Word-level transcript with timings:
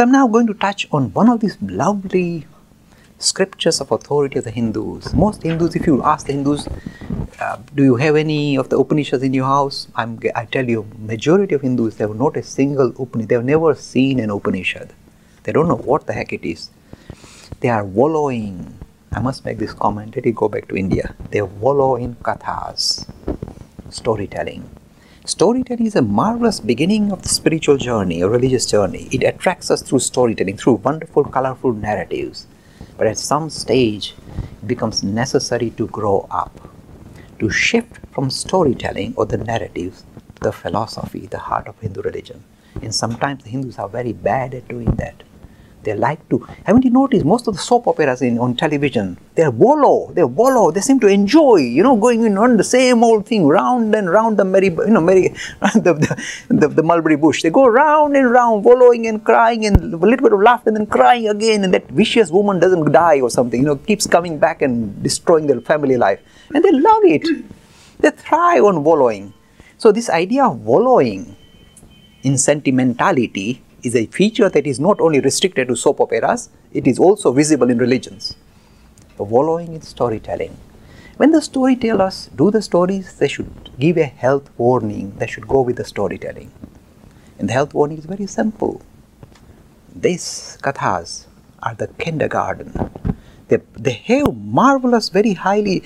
So 0.00 0.04
I'm 0.04 0.12
now 0.12 0.26
going 0.28 0.46
to 0.46 0.54
touch 0.54 0.88
on 0.92 1.12
one 1.12 1.28
of 1.28 1.40
these 1.40 1.58
lovely 1.60 2.46
scriptures 3.18 3.82
of 3.82 3.92
authority 3.92 4.38
of 4.38 4.44
the 4.44 4.50
Hindus. 4.50 5.12
Most 5.12 5.42
Hindus, 5.42 5.76
if 5.76 5.86
you 5.86 6.02
ask 6.02 6.26
the 6.26 6.32
Hindus, 6.32 6.66
uh, 7.38 7.58
do 7.74 7.84
you 7.84 7.96
have 7.96 8.16
any 8.16 8.56
of 8.56 8.70
the 8.70 8.78
Upanishads 8.78 9.22
in 9.22 9.34
your 9.34 9.44
house? 9.44 9.88
I'm, 9.94 10.18
I 10.34 10.46
tell 10.46 10.66
you, 10.66 10.86
majority 10.98 11.54
of 11.54 11.60
Hindus 11.60 11.96
they 11.96 12.04
have 12.04 12.16
not 12.16 12.38
a 12.38 12.42
single 12.42 12.94
Upanishad. 12.98 13.28
They've 13.28 13.44
never 13.44 13.74
seen 13.74 14.20
an 14.20 14.30
Upanishad. 14.30 14.94
They 15.42 15.52
don't 15.52 15.68
know 15.68 15.76
what 15.76 16.06
the 16.06 16.14
heck 16.14 16.32
it 16.32 16.48
is. 16.48 16.70
They 17.60 17.68
are 17.68 17.84
wallowing. 17.84 18.78
I 19.12 19.20
must 19.20 19.44
make 19.44 19.58
this 19.58 19.74
comment. 19.74 20.16
Let 20.16 20.24
me 20.24 20.32
go 20.32 20.48
back 20.48 20.66
to 20.68 20.76
India. 20.78 21.14
They 21.30 21.42
wallow 21.42 21.96
in 21.96 22.14
kathas, 22.24 23.06
storytelling. 23.90 24.79
Storytelling 25.30 25.86
is 25.86 25.94
a 25.94 26.02
marvelous 26.02 26.58
beginning 26.58 27.12
of 27.12 27.22
the 27.22 27.28
spiritual 27.28 27.76
journey, 27.76 28.20
a 28.20 28.28
religious 28.28 28.66
journey. 28.66 29.08
It 29.12 29.22
attracts 29.22 29.70
us 29.70 29.80
through 29.80 30.00
storytelling, 30.00 30.56
through 30.56 30.82
wonderful, 30.86 31.22
colorful 31.22 31.72
narratives. 31.72 32.48
But 32.98 33.06
at 33.06 33.16
some 33.16 33.48
stage, 33.48 34.16
it 34.60 34.66
becomes 34.66 35.04
necessary 35.04 35.70
to 35.78 35.86
grow 35.86 36.26
up, 36.32 36.68
to 37.38 37.48
shift 37.48 38.00
from 38.10 38.28
storytelling 38.28 39.14
or 39.16 39.24
the 39.24 39.38
narratives 39.38 40.02
to 40.34 40.42
the 40.42 40.52
philosophy, 40.52 41.26
the 41.26 41.38
heart 41.38 41.68
of 41.68 41.78
Hindu 41.78 42.02
religion. 42.02 42.42
And 42.82 42.92
sometimes 42.92 43.44
the 43.44 43.50
Hindus 43.50 43.78
are 43.78 43.88
very 43.88 44.12
bad 44.12 44.52
at 44.52 44.66
doing 44.66 44.90
that. 44.96 45.22
They 45.82 45.94
like 45.94 46.28
to. 46.28 46.46
Haven't 46.64 46.84
you 46.84 46.90
noticed 46.90 47.24
most 47.24 47.48
of 47.48 47.54
the 47.54 47.60
soap 47.60 47.86
operas 47.86 48.20
in 48.20 48.38
on 48.38 48.54
television? 48.54 49.16
They're 49.34 49.50
wallow. 49.50 50.12
They 50.12 50.24
wallow. 50.24 50.70
They 50.70 50.82
seem 50.82 51.00
to 51.00 51.06
enjoy, 51.06 51.56
you 51.56 51.82
know, 51.82 51.96
going 51.96 52.24
in 52.24 52.36
on 52.36 52.58
the 52.58 52.64
same 52.64 53.02
old 53.02 53.24
thing, 53.26 53.46
round 53.46 53.94
and 53.94 54.10
round 54.10 54.36
the 54.36 54.44
merry, 54.44 54.66
you 54.66 54.90
know, 54.90 55.00
merry, 55.00 55.28
the, 55.74 55.94
the, 55.94 56.54
the, 56.54 56.68
the 56.68 56.82
mulberry 56.82 57.16
bush. 57.16 57.42
They 57.42 57.48
go 57.48 57.66
round 57.66 58.14
and 58.14 58.30
round, 58.30 58.62
wallowing 58.64 59.06
and 59.06 59.24
crying, 59.24 59.64
and 59.64 59.94
a 59.94 59.96
little 59.96 60.22
bit 60.22 60.34
of 60.34 60.42
laughter, 60.42 60.68
and 60.68 60.76
then 60.76 60.86
crying 60.86 61.28
again, 61.28 61.64
and 61.64 61.72
that 61.72 61.88
vicious 61.88 62.30
woman 62.30 62.60
doesn't 62.60 62.92
die 62.92 63.20
or 63.20 63.30
something, 63.30 63.60
you 63.60 63.66
know, 63.66 63.76
keeps 63.76 64.06
coming 64.06 64.38
back 64.38 64.60
and 64.60 65.02
destroying 65.02 65.46
their 65.46 65.62
family 65.62 65.96
life, 65.96 66.20
and 66.54 66.62
they 66.62 66.72
love 66.72 67.04
it. 67.04 67.26
They 68.00 68.10
thrive 68.10 68.64
on 68.64 68.84
wallowing. 68.84 69.32
So 69.78 69.92
this 69.92 70.10
idea 70.10 70.44
of 70.44 70.60
wallowing 70.60 71.36
in 72.22 72.36
sentimentality 72.36 73.62
is 73.82 73.94
a 73.96 74.06
feature 74.06 74.48
that 74.48 74.66
is 74.66 74.78
not 74.80 75.00
only 75.00 75.20
restricted 75.20 75.68
to 75.68 75.76
soap 75.76 76.00
operas, 76.00 76.50
it 76.72 76.86
is 76.86 76.98
also 76.98 77.32
visible 77.32 77.70
in 77.70 77.78
religions. 77.78 78.36
The 79.16 79.24
wallowing 79.24 79.74
in 79.74 79.82
storytelling. 79.82 80.56
When 81.16 81.32
the 81.32 81.42
storytellers 81.42 82.30
do 82.34 82.50
the 82.50 82.62
stories, 82.62 83.18
they 83.18 83.28
should 83.28 83.70
give 83.78 83.98
a 83.98 84.04
health 84.04 84.50
warning, 84.56 85.14
they 85.18 85.26
should 85.26 85.46
go 85.46 85.60
with 85.60 85.76
the 85.76 85.84
storytelling. 85.84 86.50
And 87.38 87.48
the 87.48 87.52
health 87.52 87.74
warning 87.74 87.98
is 87.98 88.06
very 88.06 88.26
simple. 88.26 88.80
These 89.94 90.58
kathas 90.62 91.26
are 91.62 91.74
the 91.74 91.88
kindergarten. 91.88 92.90
They, 93.48 93.58
they 93.74 93.92
have 93.92 94.36
marvelous, 94.36 95.08
very 95.08 95.34
highly 95.34 95.82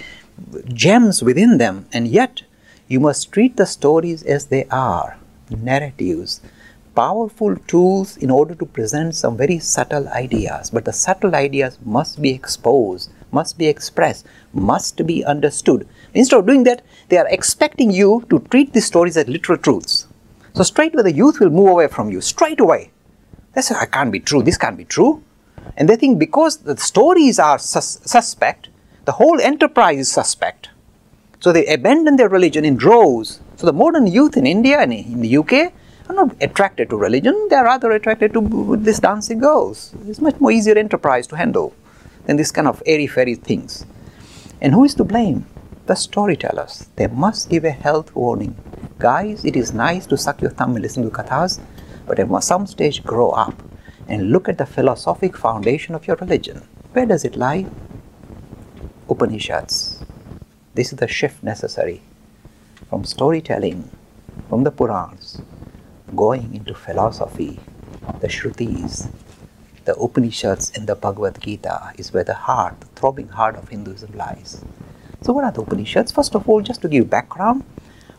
gems 0.72 1.22
within 1.22 1.58
them, 1.58 1.86
and 1.92 2.06
yet 2.06 2.42
you 2.86 3.00
must 3.00 3.32
treat 3.32 3.56
the 3.56 3.66
stories 3.66 4.22
as 4.22 4.46
they 4.46 4.66
are 4.70 5.16
narratives 5.50 6.40
powerful 6.94 7.56
tools 7.66 8.16
in 8.18 8.30
order 8.30 8.54
to 8.54 8.66
present 8.66 9.14
some 9.14 9.36
very 9.36 9.58
subtle 9.58 10.08
ideas. 10.08 10.70
But 10.70 10.84
the 10.84 10.92
subtle 10.92 11.34
ideas 11.34 11.78
must 11.84 12.22
be 12.22 12.30
exposed, 12.30 13.12
must 13.32 13.58
be 13.58 13.66
expressed, 13.66 14.26
must 14.52 15.06
be 15.06 15.24
understood. 15.24 15.88
Instead 16.14 16.40
of 16.40 16.46
doing 16.46 16.64
that, 16.64 16.82
they 17.08 17.18
are 17.18 17.28
expecting 17.28 17.90
you 17.90 18.24
to 18.30 18.40
treat 18.50 18.72
these 18.72 18.86
stories 18.86 19.16
as 19.16 19.28
literal 19.28 19.58
truths. 19.58 20.06
So 20.54 20.62
straight 20.62 20.94
away 20.94 21.02
the 21.02 21.12
youth 21.12 21.40
will 21.40 21.50
move 21.50 21.68
away 21.68 21.88
from 21.88 22.10
you, 22.10 22.20
straight 22.20 22.60
away. 22.60 22.92
They 23.54 23.60
say, 23.60 23.74
I 23.74 23.86
can't 23.86 24.12
be 24.12 24.20
true, 24.20 24.42
this 24.42 24.58
can't 24.58 24.76
be 24.76 24.84
true. 24.84 25.22
And 25.76 25.88
they 25.88 25.96
think 25.96 26.18
because 26.18 26.58
the 26.58 26.76
stories 26.76 27.38
are 27.38 27.58
sus 27.58 28.00
suspect, 28.04 28.68
the 29.04 29.12
whole 29.12 29.40
enterprise 29.40 29.98
is 29.98 30.12
suspect. 30.12 30.70
So 31.40 31.52
they 31.52 31.66
abandon 31.66 32.16
their 32.16 32.28
religion 32.28 32.64
in 32.64 32.76
droves. 32.76 33.40
So 33.56 33.66
the 33.66 33.72
modern 33.72 34.06
youth 34.06 34.36
in 34.36 34.46
India 34.46 34.78
and 34.78 34.92
in 34.92 35.20
the 35.20 35.36
UK 35.36 35.72
are 36.08 36.14
not 36.14 36.36
attracted 36.40 36.90
to 36.90 36.96
religion, 36.96 37.48
they 37.48 37.56
are 37.56 37.64
rather 37.64 37.90
attracted 37.92 38.32
to 38.34 38.76
these 38.76 39.00
dancing 39.00 39.38
girls. 39.38 39.94
It's 40.06 40.20
much 40.20 40.38
more 40.40 40.50
easier 40.50 40.76
enterprise 40.76 41.26
to 41.28 41.36
handle 41.36 41.74
than 42.26 42.36
this 42.36 42.50
kind 42.50 42.68
of 42.68 42.82
airy-fairy 42.86 43.36
things. 43.36 43.86
And 44.60 44.74
who 44.74 44.84
is 44.84 44.94
to 44.94 45.04
blame? 45.04 45.46
The 45.86 45.94
storytellers. 45.94 46.88
They 46.96 47.06
must 47.06 47.50
give 47.50 47.64
a 47.64 47.70
health 47.70 48.14
warning. 48.14 48.56
Guys, 48.98 49.44
it 49.44 49.56
is 49.56 49.74
nice 49.74 50.06
to 50.06 50.16
suck 50.16 50.40
your 50.40 50.50
thumb 50.50 50.74
and 50.76 50.82
listen 50.82 51.02
to 51.02 51.10
kathas, 51.10 51.60
but 52.06 52.18
at 52.18 52.44
some 52.44 52.66
stage 52.66 53.02
grow 53.02 53.30
up 53.30 53.62
and 54.08 54.30
look 54.30 54.48
at 54.48 54.58
the 54.58 54.66
philosophic 54.66 55.36
foundation 55.36 55.94
of 55.94 56.06
your 56.06 56.16
religion. 56.16 56.62
Where 56.92 57.06
does 57.06 57.24
it 57.24 57.36
lie? 57.36 57.66
Upanishads. 59.08 60.04
This 60.74 60.92
is 60.92 60.98
the 60.98 61.08
shift 61.08 61.42
necessary 61.42 62.02
from 62.88 63.04
storytelling, 63.04 63.90
from 64.48 64.64
the 64.64 64.72
Purans, 64.72 65.42
going 66.14 66.54
into 66.54 66.74
philosophy, 66.74 67.58
the 68.20 68.28
Shrutis, 68.28 69.08
the 69.84 69.94
Upanishads 69.96 70.72
and 70.74 70.86
the 70.86 70.94
Bhagavad 70.94 71.40
Gita 71.40 71.92
is 71.98 72.12
where 72.12 72.24
the 72.24 72.34
heart, 72.34 72.80
the 72.80 72.86
throbbing 72.86 73.28
heart 73.28 73.56
of 73.56 73.68
Hinduism 73.68 74.12
lies. 74.16 74.64
So, 75.22 75.32
what 75.32 75.44
are 75.44 75.52
the 75.52 75.62
Upanishads? 75.62 76.12
First 76.12 76.34
of 76.34 76.48
all, 76.48 76.60
just 76.60 76.82
to 76.82 76.88
give 76.88 77.10
background, 77.10 77.64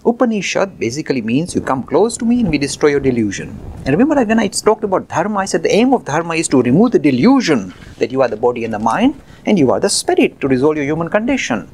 Upanishad 0.06 0.78
basically 0.78 1.22
means 1.22 1.56
you 1.56 1.61
come 1.61 1.81
close 1.81 2.16
to 2.17 2.25
me 2.25 2.41
and 2.41 2.50
we 2.51 2.59
destroy 2.59 2.89
your 2.89 3.00
delusion. 3.00 3.57
And 3.85 3.89
remember 3.97 4.23
when 4.23 4.39
I 4.39 4.47
talked 4.47 4.83
about 4.83 5.07
dharma, 5.07 5.39
I 5.39 5.45
said 5.45 5.63
the 5.63 5.73
aim 5.73 5.94
of 5.94 6.06
dharma 6.06 6.35
is 6.35 6.47
to 6.50 6.62
remove 6.62 6.91
the 6.91 7.00
delusion 7.00 7.73
that 7.97 8.12
you 8.12 8.22
are 8.22 8.27
the 8.27 8.38
body 8.38 8.66
and 8.66 8.73
the 8.73 8.79
mind 8.79 9.19
and 9.47 9.57
you 9.57 9.72
are 9.72 9.79
the 9.79 9.89
spirit 9.89 10.39
to 10.41 10.47
resolve 10.47 10.77
your 10.77 10.85
human 10.85 11.09
condition. 11.09 11.72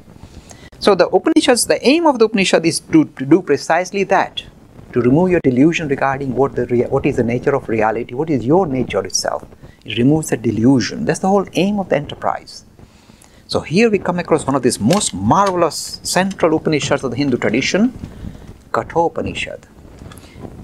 So 0.78 0.94
the 0.94 1.08
Upanishads, 1.08 1.66
the 1.66 1.86
aim 1.86 2.06
of 2.06 2.18
the 2.18 2.24
Upanishad 2.24 2.64
is 2.64 2.80
to, 2.80 3.04
to 3.04 3.26
do 3.26 3.42
precisely 3.42 4.04
that 4.04 4.44
to 4.92 5.00
remove 5.00 5.30
your 5.30 5.40
delusion 5.40 5.88
regarding 5.88 6.34
what 6.34 6.54
the 6.54 6.64
what 6.90 7.06
is 7.06 7.16
the 7.16 7.24
nature 7.24 7.54
of 7.54 7.68
reality, 7.68 8.14
what 8.14 8.30
is 8.30 8.44
your 8.44 8.66
nature 8.66 9.04
itself. 9.04 9.44
It 9.84 9.98
removes 9.98 10.28
the 10.30 10.36
delusion. 10.36 11.04
That's 11.04 11.20
the 11.20 11.28
whole 11.28 11.46
aim 11.54 11.78
of 11.78 11.88
the 11.88 11.96
enterprise. 11.96 12.64
So 13.46 13.60
here 13.60 13.90
we 13.90 13.98
come 13.98 14.18
across 14.18 14.46
one 14.46 14.54
of 14.54 14.62
these 14.62 14.80
most 14.80 15.12
marvelous 15.12 16.00
central 16.02 16.56
Upanishads 16.56 17.04
of 17.04 17.10
the 17.10 17.16
Hindu 17.16 17.36
tradition, 17.36 17.92
Kathopanishad. 18.72 19.66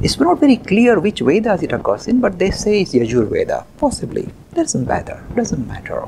It's 0.01 0.19
not 0.19 0.41
very 0.41 0.57
clear 0.57 0.99
which 1.01 1.21
Vedas 1.21 1.63
it 1.63 1.73
occurs 1.73 2.09
in, 2.09 2.21
but 2.21 2.39
they 2.39 2.51
say 2.51 2.83
it's 2.83 2.95
Yajur 2.95 3.29
Veda. 3.31 3.67
Possibly. 3.77 4.29
Doesn't 4.55 4.87
matter. 4.87 5.23
Doesn't 5.35 5.67
matter. 5.67 6.01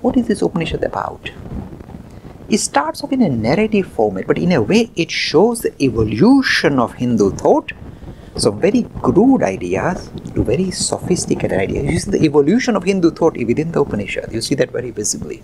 What 0.00 0.16
is 0.16 0.26
this 0.28 0.42
Upanishad 0.42 0.82
about? 0.82 1.30
It 2.48 2.58
starts 2.58 3.02
off 3.02 3.12
in 3.12 3.22
a 3.22 3.28
narrative 3.28 3.86
format, 3.86 4.26
but 4.26 4.38
in 4.38 4.52
a 4.52 4.62
way 4.62 4.90
it 4.94 5.10
shows 5.10 5.62
the 5.62 5.74
evolution 5.82 6.78
of 6.78 6.94
Hindu 6.94 7.32
thought. 7.32 7.72
So 8.36 8.50
very 8.50 8.82
crude 9.02 9.42
ideas 9.42 10.10
to 10.34 10.44
very 10.44 10.70
sophisticated 10.70 11.58
ideas. 11.58 11.90
You 11.90 11.98
see 11.98 12.10
the 12.10 12.24
evolution 12.24 12.76
of 12.76 12.84
Hindu 12.84 13.10
thought 13.12 13.36
within 13.36 13.72
the 13.72 13.80
Upanishad. 13.80 14.30
You 14.30 14.42
see 14.42 14.54
that 14.56 14.70
very 14.70 14.90
visibly. 14.90 15.42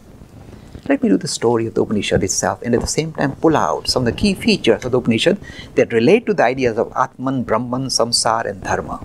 Let 0.88 1.02
me 1.02 1.08
do 1.08 1.16
the 1.16 1.28
story 1.28 1.66
of 1.66 1.74
the 1.74 1.82
Upanishad 1.82 2.22
itself 2.22 2.60
and 2.62 2.74
at 2.74 2.80
the 2.80 2.86
same 2.86 3.12
time 3.12 3.32
pull 3.36 3.56
out 3.56 3.88
some 3.88 4.06
of 4.06 4.12
the 4.12 4.20
key 4.20 4.34
features 4.34 4.84
of 4.84 4.92
the 4.92 4.98
Upanishad 4.98 5.38
that 5.74 5.92
relate 5.92 6.26
to 6.26 6.34
the 6.34 6.44
ideas 6.44 6.76
of 6.76 6.92
Atman, 6.94 7.44
Brahman, 7.44 7.86
Samsara 7.86 8.50
and 8.50 8.62
Dharma. 8.62 8.96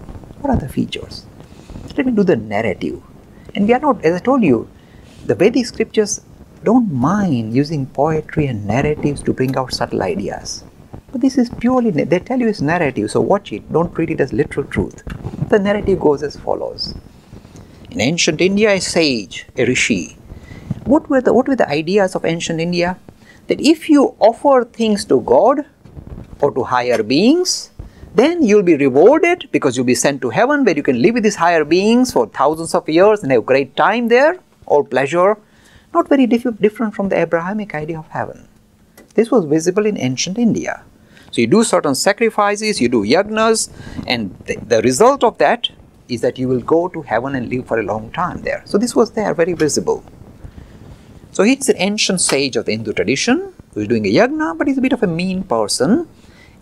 What 0.41 0.51
are 0.51 0.59
the 0.59 0.69
features? 0.69 1.25
Let 1.95 2.05
me 2.05 2.11
do 2.11 2.23
the 2.23 2.35
narrative. 2.35 3.01
And 3.55 3.67
we 3.67 3.73
are 3.73 3.79
not, 3.79 4.03
as 4.03 4.15
I 4.15 4.19
told 4.19 4.43
you, 4.43 4.69
the 5.25 5.35
Vedic 5.35 5.65
scriptures 5.65 6.21
don't 6.67 6.91
mind 6.91 7.53
using 7.55 7.85
poetry 7.97 8.45
and 8.47 8.67
narratives 8.67 9.23
to 9.23 9.31
bring 9.31 9.55
out 9.55 9.73
subtle 9.73 10.03
ideas. 10.03 10.65
But 11.13 11.21
this 11.21 11.37
is 11.37 11.49
purely, 11.49 11.91
they 11.91 12.19
tell 12.19 12.41
you 12.41 12.49
it's 12.49 12.59
narrative, 12.59 13.09
so 13.09 13.21
watch 13.21 13.53
it, 13.53 13.71
don't 13.71 13.93
treat 13.95 14.09
it 14.09 14.19
as 14.19 14.33
literal 14.33 14.65
truth. 14.65 15.01
The 15.47 15.59
narrative 15.59 16.01
goes 16.01 16.23
as 16.23 16.35
follows. 16.35 16.93
In 17.89 18.01
ancient 18.01 18.41
India, 18.41 18.73
a 18.73 18.81
sage, 18.81 19.45
a 19.55 19.63
rishi, 19.65 20.17
what 20.83 21.09
were 21.09 21.21
the, 21.21 21.33
what 21.33 21.47
were 21.47 21.55
the 21.55 21.69
ideas 21.69 22.15
of 22.15 22.25
ancient 22.25 22.59
India? 22.59 22.99
That 23.47 23.61
if 23.61 23.89
you 23.89 24.15
offer 24.19 24.65
things 24.65 25.05
to 25.05 25.21
God 25.21 25.65
or 26.41 26.51
to 26.51 26.63
higher 26.63 27.01
beings, 27.01 27.71
then 28.13 28.43
you'll 28.43 28.69
be 28.73 28.75
rewarded 28.75 29.47
because 29.53 29.77
you'll 29.77 29.85
be 29.85 29.95
sent 29.95 30.21
to 30.21 30.31
heaven 30.31 30.65
where 30.65 30.75
you 30.75 30.83
can 30.83 31.01
live 31.01 31.13
with 31.13 31.23
these 31.23 31.37
higher 31.37 31.63
beings 31.63 32.11
for 32.11 32.27
thousands 32.27 32.75
of 32.75 32.89
years 32.89 33.23
and 33.23 33.31
have 33.31 33.45
great 33.45 33.77
time 33.77 34.09
there, 34.09 34.37
all 34.65 34.83
pleasure 34.83 35.37
not 35.97 36.09
very 36.13 36.27
diff 36.27 36.45
different 36.65 36.93
from 36.97 37.09
the 37.09 37.17
Abrahamic 37.25 37.73
idea 37.83 37.99
of 38.03 38.07
heaven. 38.19 38.47
This 39.15 39.31
was 39.31 39.45
visible 39.45 39.85
in 39.91 39.97
ancient 40.09 40.37
India. 40.37 40.83
So 41.31 41.41
you 41.41 41.47
do 41.47 41.63
certain 41.63 41.95
sacrifices, 41.95 42.79
you 42.79 42.89
do 42.97 43.03
yagnas, 43.13 43.69
and 44.05 44.35
the, 44.45 44.55
the 44.73 44.81
result 44.81 45.23
of 45.29 45.37
that 45.39 45.69
is 46.07 46.21
that 46.21 46.37
you 46.41 46.47
will 46.47 46.61
go 46.61 46.87
to 46.87 47.01
heaven 47.01 47.35
and 47.35 47.49
live 47.49 47.67
for 47.67 47.79
a 47.79 47.83
long 47.83 48.11
time 48.11 48.43
there. 48.43 48.61
So 48.65 48.77
this 48.77 48.95
was 48.95 49.11
there, 49.11 49.33
very 49.33 49.53
visible. 49.53 50.03
So 51.31 51.43
he's 51.43 51.67
an 51.69 51.75
ancient 51.77 52.21
sage 52.21 52.55
of 52.55 52.65
the 52.65 52.71
Hindu 52.71 52.93
tradition 52.93 53.53
who 53.73 53.81
is 53.81 53.87
doing 53.87 54.05
a 54.05 54.13
yagna, 54.19 54.57
but 54.57 54.67
he's 54.67 54.77
a 54.77 54.81
bit 54.81 54.93
of 54.93 55.03
a 55.03 55.07
mean 55.07 55.43
person. 55.43 56.07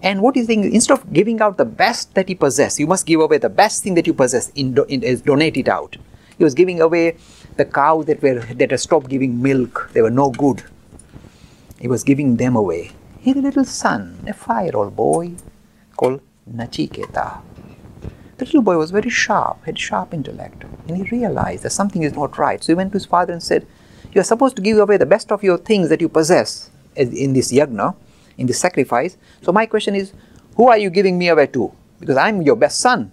And 0.01 0.21
what 0.21 0.35
he's 0.35 0.47
saying, 0.47 0.63
instead 0.73 0.97
of 0.97 1.13
giving 1.13 1.41
out 1.41 1.57
the 1.57 1.65
best 1.65 2.15
that 2.15 2.27
he 2.27 2.35
possessed, 2.35 2.79
you 2.79 2.87
must 2.87 3.05
give 3.05 3.19
away 3.19 3.37
the 3.37 3.49
best 3.49 3.83
thing 3.83 3.93
that 3.95 4.07
you 4.07 4.13
possess, 4.13 4.49
in, 4.49 4.73
do, 4.73 4.83
in, 4.85 5.03
is 5.03 5.21
donate 5.21 5.57
it 5.57 5.69
out. 5.69 5.97
He 6.37 6.43
was 6.43 6.53
giving 6.53 6.81
away 6.81 7.17
the 7.57 7.65
cows 7.65 8.05
that 8.05 8.21
were 8.21 8.39
that 8.39 8.71
had 8.71 8.79
stopped 8.79 9.09
giving 9.09 9.41
milk; 9.41 9.89
they 9.93 10.01
were 10.01 10.09
no 10.09 10.29
good. 10.29 10.63
He 11.79 11.87
was 11.87 12.03
giving 12.03 12.37
them 12.37 12.55
away. 12.55 12.91
He 13.19 13.31
had 13.31 13.37
a 13.37 13.41
little 13.41 13.65
son, 13.65 14.23
a 14.27 14.33
five-year-old 14.33 14.95
boy, 14.95 15.33
called 15.97 16.21
Nachiketa. 16.49 17.41
The 18.37 18.45
little 18.45 18.61
boy 18.61 18.77
was 18.77 18.91
very 18.91 19.09
sharp, 19.09 19.63
had 19.65 19.79
sharp 19.79 20.13
intellect, 20.13 20.65
and 20.87 20.97
he 20.97 21.03
realized 21.03 21.63
that 21.63 21.71
something 21.71 22.03
is 22.03 22.13
not 22.13 22.37
right. 22.37 22.61
So 22.61 22.73
he 22.73 22.75
went 22.75 22.91
to 22.91 22.97
his 22.97 23.05
father 23.05 23.31
and 23.31 23.41
said, 23.41 23.65
You 24.13 24.21
are 24.21 24.25
supposed 24.25 24.57
to 24.57 24.61
give 24.61 24.77
away 24.77 24.97
the 24.97 25.05
best 25.05 25.31
of 25.31 25.43
your 25.43 25.57
things 25.57 25.89
that 25.89 26.01
you 26.01 26.09
possess 26.09 26.69
in 26.95 27.33
this 27.33 27.51
yagna, 27.51 27.95
in 28.37 28.47
this 28.47 28.59
sacrifice. 28.59 29.17
So 29.41 29.51
my 29.51 29.65
question 29.65 29.95
is, 29.95 30.13
who 30.55 30.67
are 30.67 30.77
you 30.77 30.89
giving 30.89 31.17
me 31.17 31.29
away 31.29 31.47
to? 31.47 31.71
Because 31.99 32.17
I'm 32.17 32.41
your 32.41 32.55
best 32.55 32.79
son. 32.79 33.11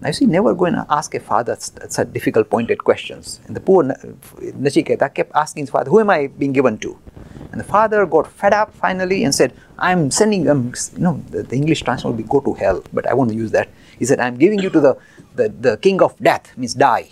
Now 0.00 0.08
you 0.08 0.12
see, 0.12 0.26
never 0.26 0.54
go 0.54 0.66
and 0.66 0.84
ask 0.90 1.14
a 1.14 1.20
father 1.20 1.56
such 1.58 2.12
difficult 2.12 2.50
pointed 2.50 2.84
questions. 2.84 3.40
And 3.46 3.56
the 3.56 3.60
poor 3.60 3.82
Nachiketa 3.84 5.14
kept 5.14 5.32
asking 5.34 5.62
his 5.62 5.70
father, 5.70 5.90
Who 5.90 6.00
am 6.00 6.10
I 6.10 6.26
being 6.26 6.52
given 6.52 6.76
to? 6.78 6.98
And 7.50 7.60
the 7.60 7.64
father 7.64 8.04
got 8.04 8.26
fed 8.30 8.52
up 8.52 8.74
finally 8.74 9.24
and 9.24 9.34
said, 9.34 9.54
I'm 9.78 10.10
sending 10.10 10.48
um, 10.50 10.72
them, 10.72 10.74
you 10.94 11.02
know, 11.02 11.24
the, 11.30 11.42
the 11.42 11.56
English 11.56 11.82
translation 11.82 12.10
will 12.10 12.16
be 12.16 12.28
go 12.28 12.40
to 12.40 12.52
hell, 12.54 12.82
but 12.92 13.06
I 13.06 13.14
won't 13.14 13.32
use 13.32 13.50
that. 13.52 13.68
He 13.98 14.04
said, 14.04 14.20
I'm 14.20 14.36
giving 14.36 14.58
you 14.58 14.68
to 14.70 14.80
the, 14.80 14.98
the, 15.34 15.48
the 15.48 15.76
king 15.78 16.02
of 16.02 16.18
death, 16.18 16.52
means 16.58 16.74
die. 16.74 17.08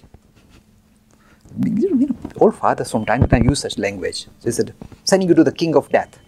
You 1.64 1.96
know, 1.96 2.16
all 2.38 2.50
fathers 2.50 2.90
from 2.90 3.06
time 3.06 3.22
to 3.22 3.26
time 3.26 3.44
use 3.44 3.60
such 3.60 3.78
language. 3.78 4.25
So 4.40 4.46
he 4.46 4.50
said, 4.50 4.75
sending 5.04 5.28
you 5.28 5.34
to 5.34 5.44
the 5.44 5.52
king 5.52 5.76
of 5.76 5.88
death. 5.88 6.19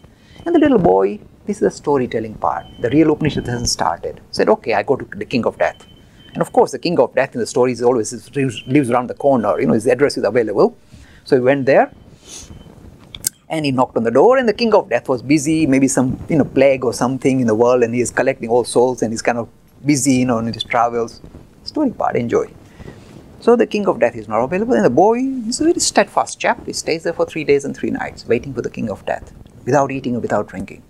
And 0.47 0.55
the 0.55 0.61
little 0.61 0.79
boy, 0.79 1.21
this 1.45 1.57
is 1.57 1.61
the 1.61 1.71
storytelling 1.71 2.35
part. 2.35 2.65
The 2.81 2.89
real 2.91 3.11
Upanishad 3.11 3.47
hasn't 3.47 3.69
started. 3.69 4.21
Said, 4.31 4.49
okay, 4.49 4.75
I 4.75 4.83
go 4.83 4.97
to 4.97 5.05
the 5.05 5.25
king 5.25 5.45
of 5.45 5.59
death. 5.59 5.87
And 6.37 6.43
of 6.43 6.53
course, 6.53 6.71
the 6.73 6.79
king 6.79 6.99
of 7.01 7.15
death 7.15 7.35
in 7.35 7.41
the 7.41 7.47
story 7.47 7.73
is 7.73 7.81
always 7.83 8.13
lives 8.67 8.91
around 8.91 9.07
the 9.07 9.15
corner. 9.15 9.59
You 9.59 9.69
know, 9.69 9.73
his 9.73 9.87
address 9.87 10.19
is 10.19 10.25
available. 10.25 10.77
So 11.25 11.35
he 11.35 11.41
went 11.41 11.65
there, 11.65 11.91
and 13.49 13.65
he 13.65 13.73
knocked 13.73 13.97
on 13.97 14.05
the 14.05 14.11
door, 14.11 14.37
and 14.37 14.47
the 14.47 14.53
king 14.53 14.75
of 14.75 14.91
death 14.91 15.09
was 15.09 15.23
busy, 15.23 15.67
maybe 15.67 15.89
some 15.89 16.23
you 16.29 16.37
know 16.37 16.45
plague 16.45 16.85
or 16.85 16.93
something 16.93 17.41
in 17.41 17.47
the 17.47 17.55
world, 17.55 17.83
and 17.83 17.95
he 17.95 18.03
is 18.03 18.11
collecting 18.11 18.51
all 18.51 18.65
souls, 18.65 19.01
and 19.01 19.15
he's 19.15 19.23
kind 19.23 19.39
of 19.39 19.49
busy, 19.87 20.13
you 20.13 20.27
know, 20.27 20.37
in 20.37 20.53
his 20.53 20.63
travels. 20.63 21.23
Story 21.65 21.91
part, 21.91 22.17
enjoy. 22.17 22.53
So 23.41 23.57
the 23.57 23.67
king 23.67 23.89
of 23.89 23.99
death 23.99 24.15
is 24.15 24.29
not 24.29 24.45
available, 24.45 24.75
and 24.75 24.85
the 24.85 24.91
boy 24.91 25.21
is 25.49 25.63
a 25.63 25.65
very 25.65 25.81
steadfast 25.81 26.39
chap. 26.39 26.67
He 26.67 26.75
stays 26.75 27.05
there 27.05 27.15
for 27.15 27.25
three 27.25 27.45
days 27.45 27.65
and 27.65 27.75
three 27.75 27.91
nights, 27.91 28.27
waiting 28.27 28.53
for 28.53 28.61
the 28.61 28.69
king 28.69 28.91
of 28.91 29.07
death, 29.07 29.33
without 29.65 29.91
eating 29.91 30.17
or 30.17 30.21
without 30.21 30.49
drinking. 30.49 30.83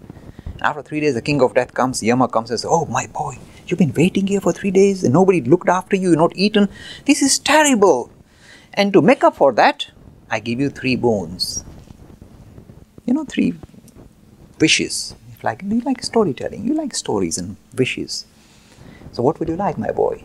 After 0.66 0.82
three 0.82 0.98
days, 0.98 1.14
the 1.14 1.22
king 1.22 1.42
of 1.42 1.54
death 1.54 1.72
comes, 1.74 2.02
Yama 2.02 2.26
comes 2.26 2.50
and 2.50 2.58
says, 2.58 2.68
Oh, 2.68 2.86
my 2.86 3.06
boy, 3.06 3.38
you've 3.68 3.78
been 3.78 3.92
waiting 3.92 4.26
here 4.26 4.40
for 4.40 4.52
three 4.52 4.72
days 4.72 5.04
and 5.04 5.12
nobody 5.12 5.40
looked 5.40 5.68
after 5.68 5.94
you, 5.94 6.08
you're 6.08 6.18
not 6.18 6.32
eaten. 6.34 6.68
This 7.04 7.22
is 7.22 7.38
terrible. 7.38 8.10
And 8.74 8.92
to 8.92 9.00
make 9.00 9.22
up 9.22 9.36
for 9.36 9.52
that, 9.52 9.86
I 10.28 10.40
give 10.40 10.58
you 10.58 10.68
three 10.68 10.96
boons. 10.96 11.64
You 13.04 13.14
know, 13.14 13.24
three 13.24 13.54
wishes. 14.60 15.14
If 15.32 15.44
like 15.44 15.62
you 15.62 15.82
like 15.82 16.02
storytelling, 16.02 16.66
you 16.66 16.74
like 16.74 16.96
stories 16.96 17.38
and 17.38 17.56
wishes. 17.76 18.26
So 19.12 19.22
what 19.22 19.38
would 19.38 19.48
you 19.48 19.54
like, 19.54 19.78
my 19.78 19.92
boy? 19.92 20.24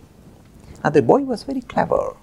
Now 0.84 0.90
the 0.90 1.04
boy 1.04 1.20
was 1.20 1.44
very 1.44 1.62
clever. 1.62 2.16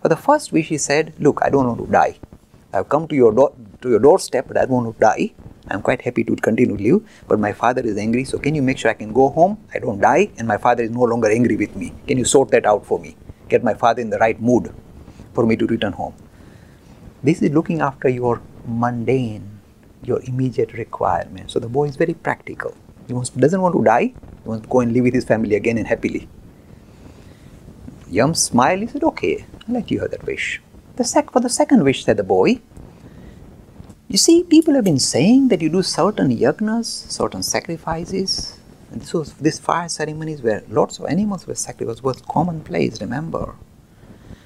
For 0.00 0.08
the 0.08 0.16
first 0.16 0.52
wish 0.52 0.68
he 0.68 0.78
said, 0.78 1.12
Look, 1.18 1.40
I 1.42 1.50
don't 1.50 1.66
want 1.66 1.84
to 1.84 1.90
die. 1.90 2.14
I've 2.72 2.88
come 2.88 3.08
to 3.08 3.16
your 3.16 3.32
door 3.32 3.52
to 3.82 3.90
your 3.90 3.98
doorstep, 3.98 4.46
but 4.46 4.56
I 4.56 4.66
don't 4.66 4.84
want 4.84 4.94
to 4.94 5.00
die. 5.00 5.32
I'm 5.68 5.80
quite 5.80 6.02
happy 6.02 6.24
to 6.24 6.36
continue 6.36 6.76
to 6.76 6.82
live, 6.82 7.08
but 7.26 7.40
my 7.40 7.52
father 7.52 7.80
is 7.82 7.96
angry, 7.96 8.24
so 8.24 8.38
can 8.38 8.54
you 8.54 8.62
make 8.62 8.78
sure 8.78 8.90
I 8.90 8.94
can 8.94 9.12
go 9.12 9.30
home? 9.30 9.58
I 9.74 9.78
don't 9.78 10.00
die, 10.00 10.30
and 10.36 10.46
my 10.46 10.58
father 10.58 10.82
is 10.82 10.90
no 10.90 11.02
longer 11.02 11.30
angry 11.30 11.56
with 11.56 11.74
me. 11.74 11.94
Can 12.06 12.18
you 12.18 12.24
sort 12.24 12.50
that 12.50 12.66
out 12.66 12.84
for 12.84 12.98
me? 12.98 13.16
Get 13.48 13.64
my 13.64 13.74
father 13.74 14.02
in 14.02 14.10
the 14.10 14.18
right 14.18 14.40
mood 14.40 14.74
for 15.32 15.46
me 15.46 15.56
to 15.56 15.66
return 15.66 15.92
home. 15.92 16.14
This 17.22 17.40
is 17.40 17.50
looking 17.50 17.80
after 17.80 18.08
your 18.08 18.42
mundane, 18.66 19.60
your 20.02 20.20
immediate 20.24 20.74
requirements. 20.74 21.54
So 21.54 21.60
the 21.60 21.68
boy 21.68 21.88
is 21.88 21.96
very 21.96 22.14
practical. 22.14 22.76
He 23.06 23.14
wants, 23.14 23.30
doesn't 23.30 23.60
want 23.60 23.74
to 23.74 23.82
die, 23.82 24.12
he 24.42 24.48
wants 24.48 24.64
to 24.64 24.68
go 24.70 24.80
and 24.80 24.92
live 24.92 25.04
with 25.04 25.14
his 25.14 25.24
family 25.24 25.54
again 25.56 25.78
and 25.78 25.86
happily. 25.86 26.28
Yama 28.10 28.34
smiled, 28.34 28.80
he 28.80 28.86
said, 28.86 29.02
Okay, 29.02 29.46
I'll 29.66 29.74
let 29.74 29.90
you 29.90 30.00
have 30.00 30.10
that 30.10 30.24
wish. 30.26 30.60
The 30.96 31.04
sec- 31.04 31.32
for 31.32 31.40
the 31.40 31.48
second 31.48 31.82
wish, 31.84 32.04
said 32.04 32.18
the 32.18 32.22
boy, 32.22 32.60
You 34.14 34.18
see, 34.18 34.44
people 34.44 34.74
have 34.74 34.84
been 34.84 35.00
saying 35.00 35.48
that 35.48 35.60
you 35.60 35.68
do 35.68 35.82
certain 35.82 36.28
yagnas, 36.30 36.86
certain 36.86 37.42
sacrifices. 37.42 38.56
And 38.92 39.02
was 39.12 39.32
this 39.34 39.58
fire 39.58 39.88
ceremonies 39.88 40.40
where 40.40 40.62
lots 40.68 41.00
of 41.00 41.06
animals 41.06 41.48
were 41.48 41.56
sacrificed 41.56 42.04
was 42.04 42.22
commonplace, 42.22 43.00
remember. 43.00 43.56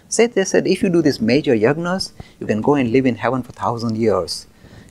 Said 0.09 0.33
they 0.33 0.45
said 0.45 0.67
if 0.67 0.83
you 0.83 0.89
do 0.89 1.03
these 1.03 1.21
major 1.21 1.55
yagnas, 1.55 2.13
you 2.41 2.47
can 2.47 2.63
go 2.63 2.77
and 2.77 2.93
live 2.93 3.05
in 3.05 3.17
heaven 3.17 3.43
for 3.43 3.53
thousand 3.53 3.99
years. 3.99 4.47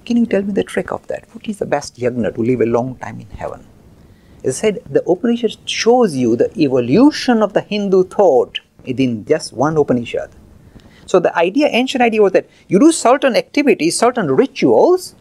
Can 0.06 0.16
you 0.16 0.28
tell 0.28 0.44
me 0.44 0.54
the 0.54 0.64
trick 0.64 0.92
of 0.92 1.08
that? 1.08 1.26
What 1.34 1.48
is 1.48 1.58
the 1.58 1.66
best 1.66 1.98
yagna 1.98 2.36
to 2.36 2.42
live 2.44 2.62
a 2.62 2.68
long 2.68 2.98
time 2.98 3.20
in 3.20 3.32
heaven? 3.32 3.66
It 4.44 4.52
said 4.52 4.84
the 4.88 5.04
Upanishad 5.10 5.58
shows 5.68 6.16
you 6.16 6.36
the 6.36 6.56
evolution 6.56 7.42
of 7.42 7.54
the 7.54 7.62
Hindu 7.62 8.04
thought 8.04 8.60
within 8.86 9.26
just 9.26 9.54
one 9.54 9.76
Upanishad. 9.76 10.30
So 11.08 11.20
the 11.20 11.36
idea, 11.38 11.68
ancient 11.68 12.02
idea 12.02 12.22
was 12.22 12.34
that 12.34 12.48
you 12.68 12.80
do 12.80 12.92
certain 12.92 13.36
activities, 13.36 13.98
certain 13.98 14.30
rituals, 14.32 15.16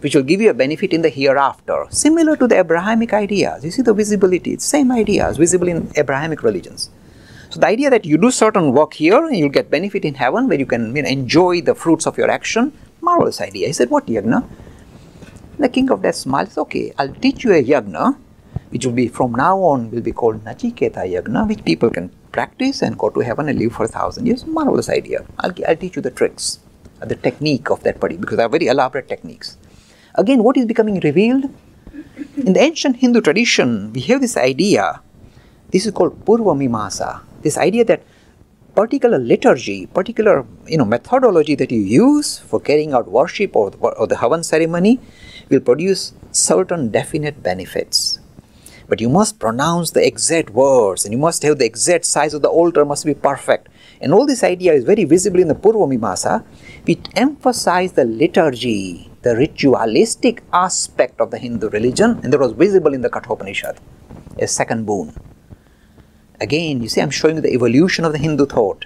which 0.00 0.14
will 0.14 0.22
give 0.22 0.40
you 0.40 0.50
a 0.50 0.54
benefit 0.54 0.92
in 0.92 1.02
the 1.02 1.08
hereafter, 1.08 1.86
similar 1.90 2.36
to 2.36 2.46
the 2.46 2.58
Abrahamic 2.58 3.12
ideas. 3.12 3.64
You 3.64 3.70
see 3.70 3.82
the 3.82 3.94
visibility, 3.94 4.58
same 4.58 4.92
ideas 4.92 5.36
visible 5.38 5.68
in 5.68 5.90
Abrahamic 5.96 6.42
religions. 6.42 6.90
So 7.50 7.60
the 7.60 7.66
idea 7.66 7.90
that 7.90 8.04
you 8.04 8.16
do 8.18 8.30
certain 8.30 8.72
work 8.72 8.94
here 8.94 9.26
and 9.26 9.36
you'll 9.36 9.50
get 9.50 9.70
benefit 9.70 10.04
in 10.04 10.14
heaven 10.14 10.48
where 10.48 10.58
you 10.58 10.66
can 10.66 10.94
you 10.96 11.02
know, 11.02 11.08
enjoy 11.08 11.60
the 11.60 11.74
fruits 11.74 12.06
of 12.06 12.16
your 12.16 12.30
action 12.30 12.72
Marvelous 13.02 13.40
idea. 13.40 13.66
He 13.66 13.72
said, 13.72 13.90
What 13.90 14.06
yagna? 14.06 14.48
The 15.58 15.68
king 15.68 15.90
of 15.90 16.02
death 16.02 16.14
smiles, 16.14 16.56
Okay, 16.56 16.94
I'll 16.98 17.12
teach 17.12 17.44
you 17.44 17.52
a 17.52 17.62
yagna, 17.62 18.16
which 18.70 18.86
will 18.86 18.92
be 18.92 19.08
from 19.08 19.32
now 19.32 19.58
on 19.58 19.90
will 19.90 20.00
be 20.00 20.12
called 20.12 20.44
Nachiketa 20.44 21.04
yagna, 21.04 21.46
which 21.48 21.64
people 21.64 21.90
can 21.90 22.10
practice 22.32 22.82
and 22.82 22.98
go 22.98 23.10
to 23.10 23.20
heaven 23.20 23.48
and 23.48 23.58
live 23.58 23.72
for 23.72 23.84
a 23.84 23.88
thousand 23.88 24.26
years. 24.26 24.44
Marvelous 24.46 24.88
idea. 24.88 25.24
I'll, 25.38 25.54
I'll 25.68 25.76
teach 25.76 25.96
you 25.96 26.02
the 26.02 26.10
tricks, 26.10 26.58
uh, 27.00 27.06
the 27.06 27.16
technique 27.16 27.70
of 27.70 27.82
that 27.84 28.00
party, 28.00 28.16
because 28.16 28.38
they 28.38 28.42
are 28.42 28.48
very 28.48 28.66
elaborate 28.66 29.08
techniques. 29.08 29.56
Again, 30.14 30.42
what 30.42 30.56
is 30.56 30.66
becoming 30.66 31.00
revealed? 31.00 31.44
In 32.36 32.52
the 32.52 32.60
ancient 32.60 32.96
Hindu 32.96 33.20
tradition, 33.20 33.92
we 33.92 34.00
have 34.02 34.20
this 34.20 34.36
idea, 34.36 35.00
this 35.70 35.86
is 35.86 35.92
called 35.92 36.24
Purva 36.24 36.56
Mimamsa, 36.56 37.20
this 37.42 37.58
idea 37.58 37.84
that 37.84 38.02
particular 38.74 39.18
liturgy, 39.18 39.86
particular 39.86 40.46
you 40.66 40.78
know 40.78 40.84
methodology 40.84 41.54
that 41.54 41.70
you 41.70 41.80
use 41.80 42.38
for 42.38 42.60
carrying 42.60 42.92
out 42.94 43.08
worship 43.08 43.54
or, 43.54 43.70
or 43.80 44.06
the 44.06 44.14
Havan 44.14 44.44
ceremony 44.44 44.98
will 45.50 45.60
produce 45.60 46.12
certain 46.30 46.90
definite 46.90 47.42
benefits. 47.42 48.18
But 48.92 49.00
you 49.00 49.08
must 49.08 49.38
pronounce 49.38 49.92
the 49.92 50.06
exact 50.06 50.50
words 50.50 51.06
and 51.06 51.14
you 51.14 51.18
must 51.18 51.42
have 51.44 51.58
the 51.58 51.64
exact 51.64 52.04
size 52.04 52.34
of 52.34 52.42
the 52.42 52.50
altar 52.50 52.84
must 52.84 53.06
be 53.06 53.14
perfect. 53.14 53.70
And 54.02 54.12
all 54.12 54.26
this 54.26 54.44
idea 54.44 54.74
is 54.74 54.84
very 54.84 55.04
visible 55.04 55.40
in 55.40 55.48
the 55.48 55.54
Purva 55.54 55.88
Mimamsa. 55.88 56.44
We 56.86 57.00
emphasize 57.16 57.92
the 57.92 58.04
liturgy, 58.04 59.10
the 59.22 59.34
ritualistic 59.34 60.42
aspect 60.52 61.22
of 61.22 61.30
the 61.30 61.38
Hindu 61.38 61.70
religion, 61.70 62.20
and 62.22 62.30
that 62.30 62.38
was 62.38 62.52
visible 62.52 62.92
in 62.92 63.00
the 63.00 63.08
Kathopanishad, 63.08 63.78
a 64.38 64.46
second 64.46 64.84
boon. 64.84 65.16
Again, 66.38 66.82
you 66.82 66.90
see, 66.90 67.00
I'm 67.00 67.08
showing 67.08 67.40
the 67.40 67.54
evolution 67.54 68.04
of 68.04 68.12
the 68.12 68.18
Hindu 68.18 68.44
thought 68.44 68.84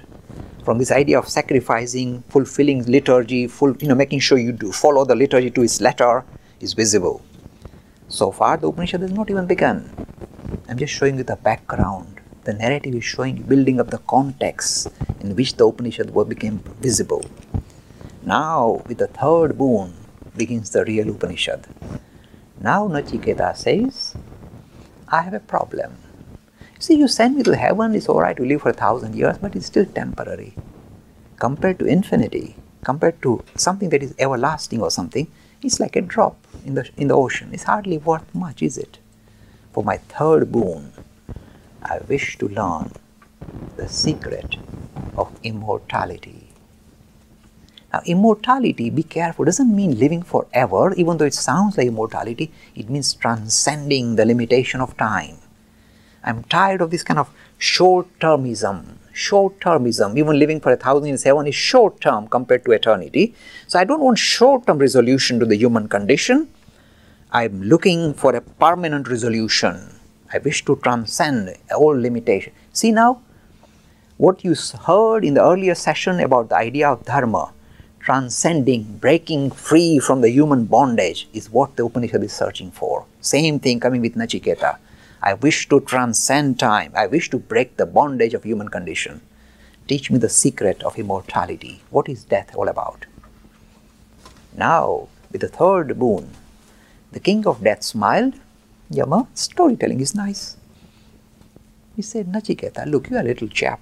from 0.63 0.79
this 0.79 0.93
idea 0.93 1.19
of 1.19 1.29
sacrificing, 1.29 2.23
fulfilling 2.29 2.85
liturgy, 2.85 3.49
full, 3.49 3.77
you 3.79 3.89
know, 3.89 3.97
making 3.97 4.21
sure 4.21 4.39
you 4.39 4.53
do 4.53 4.71
follow 4.71 5.05
the 5.05 5.17
liturgy 5.17 5.51
to 5.51 5.63
its 5.63 5.81
letter 5.81 6.25
is 6.61 6.75
visible. 6.75 7.23
So 8.17 8.33
far, 8.33 8.57
the 8.57 8.69
Upanishad 8.69 9.03
has 9.03 9.13
not 9.13 9.29
even 9.29 9.45
begun. 9.45 9.93
I'm 10.71 10.79
just 10.79 10.95
showing 10.95 11.19
you 11.19 11.23
the 11.23 11.37
background. 11.37 12.23
The 12.45 12.55
narrative 12.55 12.95
is 12.95 13.05
showing, 13.05 13.43
building 13.43 13.79
up 13.79 13.91
the 13.91 13.99
context 13.99 14.89
in 15.21 15.37
which 15.37 15.57
the 15.57 15.67
Upanishad 15.67 16.15
became 16.27 16.61
visible. 16.81 17.23
Now, 18.23 18.81
with 18.87 18.97
the 18.97 19.09
third 19.09 19.59
boon, 19.59 19.93
begins 20.35 20.71
the 20.71 20.87
real 20.87 21.11
Upanishad. 21.11 21.67
Now, 22.59 22.89
Nachiketa 22.89 23.55
says, 23.55 24.15
I 25.09 25.21
have 25.21 25.35
a 25.35 25.41
problem. 25.41 25.99
See, 26.79 26.95
you 26.95 27.09
send 27.09 27.37
me 27.37 27.43
to 27.43 27.55
heaven, 27.55 27.95
it's 27.95 28.09
alright 28.09 28.39
to 28.39 28.47
live 28.47 28.63
for 28.63 28.71
a 28.71 28.81
thousand 28.85 29.15
years, 29.15 29.37
but 29.37 29.55
it's 29.55 29.67
still 29.67 29.85
temporary. 29.85 30.55
Compared 31.37 31.79
to 31.81 31.85
infinity, 31.85 32.57
compared 32.83 33.21
to 33.21 33.45
something 33.57 33.91
that 33.91 34.03
is 34.03 34.15
everlasting 34.19 34.81
or 34.81 34.91
something, 34.91 35.31
it's 35.61 35.81
like 35.81 35.97
a 35.97 36.01
drop 36.01 36.46
in 36.67 36.75
the, 36.75 36.89
in 36.97 37.09
the 37.09 37.15
ocean. 37.15 37.51
It's 37.53 37.63
hardly 37.63 37.99
worth 37.99 38.35
much, 38.35 38.63
is 38.63 38.77
it? 38.77 38.99
For 39.73 39.85
my 39.85 39.99
third 39.99 40.51
boon, 40.51 40.93
I 41.83 41.99
wish 42.09 42.37
to 42.39 42.49
learn 42.49 42.91
the 43.77 43.89
secret 43.89 44.57
of 45.17 45.39
immortality. 45.43 46.49
Now, 47.93 48.01
immortality, 48.05 48.91
be 48.91 49.05
careful, 49.05 49.45
doesn't 49.45 49.75
mean 49.75 49.99
living 49.99 50.23
forever, 50.23 50.93
even 50.95 51.17
though 51.17 51.25
it 51.25 51.35
sounds 51.35 51.79
like 51.79 51.87
immortality, 51.87 52.51
it 52.75 52.91
means 52.91 53.15
transcending 53.15 54.17
the 54.17 54.27
limitation 54.27 54.81
of 54.81 54.97
time. 54.97 55.37
I'm 56.25 56.43
tired 56.45 56.81
of 56.81 56.91
this 56.91 57.05
kind 57.05 57.21
of 57.21 57.31
short 57.59 58.07
termism. 58.19 58.97
Short 59.13 59.61
termism, 59.61 60.19
even 60.19 60.39
living 60.39 60.61
for 60.61 60.73
a 60.73 60.77
thousand 60.77 61.07
years 61.07 61.23
heaven 61.23 61.47
is 61.47 61.55
short 61.55 62.01
term 62.01 62.27
compared 62.29 62.65
to 62.65 62.73
eternity. 62.73 63.35
So 63.67 63.79
I 63.79 63.85
don't 63.85 64.01
want 64.01 64.19
short 64.19 64.67
term 64.67 64.79
resolution 64.79 65.39
to 65.39 65.47
the 65.47 65.57
human 65.57 65.89
condition. 65.89 66.49
I'm 67.37 67.63
looking 67.63 68.15
for 68.15 68.35
a 68.35 68.41
permanent 68.41 69.09
resolution. 69.09 70.01
I 70.33 70.39
wish 70.39 70.65
to 70.65 70.77
transcend 70.77 71.55
all 71.77 71.95
limitation. 71.95 72.55
See 72.73 72.93
now, 72.93 73.21
what 74.17 74.43
you 74.43 74.55
heard 74.87 75.23
in 75.23 75.35
the 75.35 75.43
earlier 75.43 75.75
session 75.75 76.21
about 76.21 76.49
the 76.49 76.57
idea 76.57 76.89
of 76.89 77.05
dharma, 77.05 77.53
transcending, 78.01 78.85
breaking 79.03 79.51
free 79.51 79.99
from 79.99 80.23
the 80.23 80.31
human 80.31 80.65
bondage, 80.65 81.29
is 81.35 81.51
what 81.51 81.77
the 81.77 81.85
Upanishad 81.85 82.25
is 82.25 82.33
searching 82.33 82.71
for. 82.71 83.05
Same 83.21 83.61
thing 83.61 83.81
coming 83.81 84.01
with 84.01 84.15
Nachiketa. 84.15 84.79
I 85.23 85.35
wish 85.35 85.69
to 85.69 85.81
transcend 85.81 86.59
time. 86.59 86.93
I 86.97 87.07
wish 87.07 87.29
to 87.29 87.39
break 87.39 87.77
the 87.77 87.85
bondage 87.85 88.33
of 88.33 88.45
human 88.45 88.71
condition. 88.71 89.21
Teach 89.87 90.11
me 90.11 90.17
the 90.17 90.31
secret 90.31 90.83
of 90.83 90.99
immortality. 90.99 91.83
What 91.91 92.09
is 92.09 92.25
death 92.25 92.57
all 92.57 92.69
about? 92.69 93.05
Now, 94.57 95.09
with 95.31 95.43
the 95.43 95.49
third 95.49 95.99
boon, 95.99 96.31
the 97.13 97.21
king 97.21 97.47
of 97.47 97.63
death 97.63 97.83
smiled. 97.83 98.35
Yama, 98.91 99.27
storytelling 99.35 100.01
is 100.01 100.15
nice. 100.15 100.57
He 101.97 102.03
said, 102.03 102.27
Nachiketa, 102.27 102.87
look, 102.87 103.11
you 103.11 103.17
are 103.17 103.21
a 103.21 103.25
little 103.25 103.49
chap. 103.49 103.81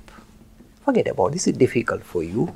Forget 0.85 1.09
about 1.09 1.33
this, 1.33 1.47
is 1.47 1.57
difficult 1.57 2.02
for 2.02 2.23
you. 2.23 2.54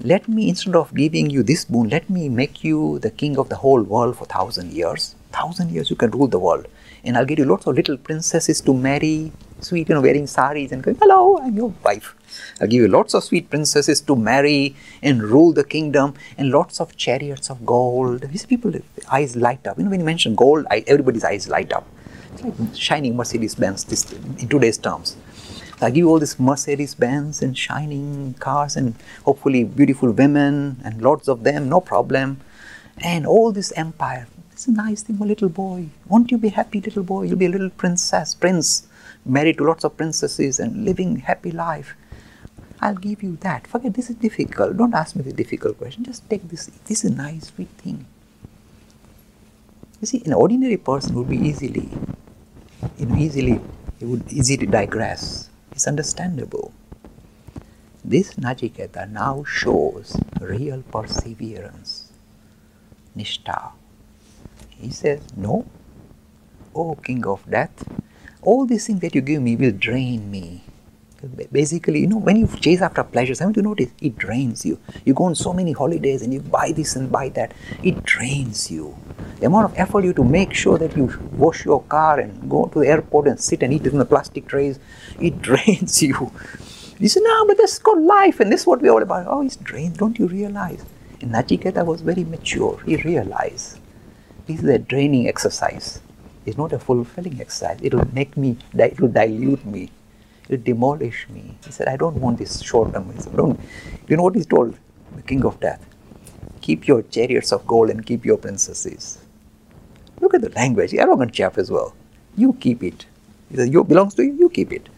Let 0.00 0.28
me, 0.28 0.48
instead 0.48 0.74
of 0.74 0.94
giving 0.94 1.30
you 1.30 1.42
this 1.42 1.64
boon, 1.64 1.88
let 1.88 2.10
me 2.10 2.28
make 2.28 2.64
you 2.64 2.98
the 3.00 3.10
king 3.10 3.38
of 3.38 3.48
the 3.48 3.56
whole 3.56 3.82
world 3.82 4.16
for 4.16 4.24
thousand 4.24 4.72
years. 4.72 5.14
Thousand 5.32 5.70
years 5.70 5.90
you 5.90 5.96
can 5.96 6.10
rule 6.10 6.26
the 6.26 6.38
world. 6.38 6.66
And 7.04 7.16
I'll 7.16 7.24
give 7.24 7.38
you 7.38 7.44
lots 7.44 7.66
of 7.66 7.76
little 7.76 7.96
princesses 7.96 8.60
to 8.62 8.74
marry, 8.74 9.32
sweet, 9.64 9.88
you 9.88 9.94
know, 9.94 10.00
wearing 10.00 10.26
saris 10.26 10.72
and 10.72 10.82
going, 10.82 10.96
hello, 10.96 11.38
I'm 11.38 11.56
your 11.56 11.72
wife. 11.84 12.14
I'll 12.60 12.68
give 12.68 12.82
you 12.82 12.88
lots 12.88 13.14
of 13.14 13.24
sweet 13.24 13.50
princesses 13.50 14.00
to 14.02 14.16
marry 14.16 14.76
and 15.02 15.22
rule 15.22 15.52
the 15.52 15.64
kingdom 15.64 16.14
and 16.38 16.50
lots 16.50 16.80
of 16.80 16.96
chariots 16.96 17.50
of 17.50 17.64
gold. 17.64 18.22
These 18.22 18.46
people, 18.46 18.72
eyes 19.10 19.36
light 19.36 19.66
up. 19.66 19.78
You 19.78 19.84
know, 19.84 19.90
when 19.90 20.00
you 20.00 20.06
mention 20.06 20.34
gold, 20.34 20.66
I, 20.70 20.84
everybody's 20.86 21.24
eyes 21.24 21.48
light 21.48 21.72
up. 21.72 21.86
It's 22.32 22.42
like 22.42 22.54
shining 22.74 23.16
Mercedes 23.16 23.54
Benz 23.54 23.84
this, 23.84 24.12
in 24.12 24.48
today's 24.48 24.78
terms. 24.78 25.16
I 25.80 25.90
give 25.90 25.98
you 25.98 26.08
all 26.08 26.18
these 26.18 26.38
Mercedes 26.38 26.94
Benz 26.94 27.42
and 27.42 27.58
shining 27.58 28.34
cars 28.40 28.76
and 28.76 28.94
hopefully 29.24 29.64
beautiful 29.64 30.10
women 30.12 30.80
and 30.84 31.02
lots 31.02 31.28
of 31.28 31.44
them, 31.44 31.68
no 31.68 31.80
problem. 31.80 32.40
And 33.02 33.26
all 33.26 33.52
this 33.52 33.72
empire. 33.72 34.28
It's 34.52 34.68
a 34.68 34.72
nice 34.72 35.02
thing, 35.02 35.18
a 35.20 35.24
little 35.24 35.48
boy. 35.48 35.88
Won't 36.08 36.30
you 36.30 36.38
be 36.38 36.50
happy, 36.50 36.80
little 36.80 37.02
boy? 37.02 37.24
You'll 37.24 37.36
be 37.36 37.46
a 37.46 37.50
little 37.50 37.70
princess, 37.70 38.34
prince, 38.34 38.86
married 39.24 39.58
to 39.58 39.64
lots 39.64 39.84
of 39.84 39.96
princesses 39.96 40.58
and 40.60 40.84
living 40.84 41.16
happy 41.16 41.50
life. 41.50 41.94
I'll 42.80 42.94
give 42.94 43.22
you 43.22 43.36
that. 43.40 43.66
Forget 43.66 43.94
this 43.94 44.10
is 44.10 44.16
difficult. 44.16 44.76
Don't 44.76 44.94
ask 44.94 45.16
me 45.16 45.22
the 45.22 45.32
difficult 45.32 45.78
question. 45.78 46.04
Just 46.04 46.28
take 46.28 46.48
this. 46.48 46.66
This 46.86 47.04
is 47.04 47.12
a 47.12 47.14
nice, 47.14 47.46
sweet 47.48 47.70
thing. 47.78 48.04
You 50.00 50.06
see, 50.06 50.22
an 50.26 50.34
ordinary 50.34 50.76
person 50.76 51.14
would 51.14 51.30
be 51.30 51.38
easily, 51.38 51.88
you 52.98 53.06
know, 53.06 53.16
easily, 53.16 53.60
it 54.00 54.04
would 54.04 54.30
easily 54.30 54.66
digress 54.66 55.48
It's 55.72 55.88
understandable. 55.88 56.72
This 58.04 58.34
Nachiketa 58.34 59.10
now 59.10 59.44
shows 59.44 60.14
real 60.40 60.82
perseverance, 60.82 62.12
Nishtha. 63.16 63.72
He 64.68 64.90
says, 64.90 65.20
No, 65.36 65.64
O 66.74 66.96
King 66.96 67.24
of 67.26 67.48
Death, 67.50 67.88
all 68.44 68.66
these 68.66 68.86
things 68.86 69.00
that 69.00 69.14
you 69.14 69.20
give 69.20 69.42
me 69.42 69.56
will 69.56 69.72
drain 69.72 70.30
me. 70.30 70.62
Basically, 71.50 72.00
you 72.00 72.06
know, 72.06 72.18
when 72.18 72.36
you 72.36 72.46
chase 72.60 72.82
after 72.82 73.02
pleasures, 73.02 73.38
haven't 73.38 73.56
you 73.56 73.62
noticed? 73.62 73.92
It 74.02 74.18
drains 74.18 74.66
you. 74.66 74.78
You 75.06 75.14
go 75.14 75.24
on 75.24 75.34
so 75.34 75.54
many 75.54 75.72
holidays 75.72 76.20
and 76.20 76.34
you 76.34 76.40
buy 76.40 76.72
this 76.72 76.96
and 76.96 77.10
buy 77.10 77.30
that. 77.30 77.52
It 77.82 78.02
drains 78.04 78.70
you. 78.70 78.94
The 79.40 79.46
amount 79.46 79.72
of 79.72 79.78
effort 79.78 80.04
you 80.04 80.12
to 80.12 80.24
make 80.24 80.52
sure 80.52 80.76
that 80.76 80.96
you 80.96 81.06
wash 81.32 81.64
your 81.64 81.82
car 81.84 82.20
and 82.20 82.50
go 82.50 82.66
to 82.66 82.80
the 82.80 82.88
airport 82.88 83.26
and 83.28 83.40
sit 83.40 83.62
and 83.62 83.72
eat 83.72 83.86
in 83.86 83.98
the 83.98 84.04
plastic 84.04 84.46
trays, 84.46 84.78
it 85.18 85.40
drains 85.48 86.02
you. 86.02 86.30
You 86.98 87.08
say, 87.08 87.20
no, 87.22 87.46
but 87.46 87.56
this 87.56 87.72
is 87.74 87.78
called 87.78 88.02
life 88.02 88.40
and 88.40 88.52
this 88.52 88.60
is 88.60 88.66
what 88.66 88.82
we're 88.82 88.92
all 88.92 89.02
about. 89.02 89.26
Oh, 89.26 89.42
it's 89.42 89.56
drained, 89.56 89.96
don't 89.96 90.18
you 90.18 90.26
realize? 90.26 90.84
And 91.22 91.32
Nachiketa 91.32 91.86
was 91.86 92.02
very 92.02 92.24
mature. 92.24 92.78
He 92.84 92.96
realized 92.96 93.78
this 94.46 94.60
is 94.60 94.68
a 94.68 94.78
draining 94.78 95.26
exercise. 95.26 96.00
It's 96.46 96.58
not 96.58 96.72
a 96.72 96.78
fulfilling 96.78 97.40
exercise. 97.40 97.78
It'll 97.82 98.06
make 98.12 98.36
me, 98.36 98.56
it'll 98.78 99.08
dilute 99.08 99.64
me. 99.64 99.90
It'll 100.48 100.62
demolish 100.62 101.26
me. 101.30 101.56
He 101.64 101.72
said, 101.72 101.88
I 101.88 101.96
don't 101.96 102.16
want 102.16 102.38
this 102.38 102.62
short-termism. 102.62 103.36
Don't, 103.36 103.58
you 104.08 104.16
know 104.16 104.24
what 104.24 104.34
he's 104.34 104.46
told? 104.46 104.78
The 105.16 105.22
king 105.22 105.44
of 105.44 105.58
death. 105.60 105.84
Keep 106.60 106.86
your 106.86 107.02
chariots 107.02 107.52
of 107.52 107.66
gold 107.66 107.90
and 107.90 108.04
keep 108.04 108.24
your 108.24 108.36
princesses. 108.36 109.18
Look 110.20 110.34
at 110.34 110.42
the 110.42 110.50
language, 110.50 110.94
arrogant 110.94 111.32
chap 111.32 111.58
as 111.58 111.70
well. 111.70 111.94
You 112.36 112.54
keep 112.54 112.82
it. 112.82 113.06
He 113.50 113.56
says, 113.56 113.68
you 113.68 113.84
belongs 113.84 114.14
to 114.14 114.24
you, 114.24 114.32
you 114.34 114.48
keep 114.48 114.72
it. 114.72 114.88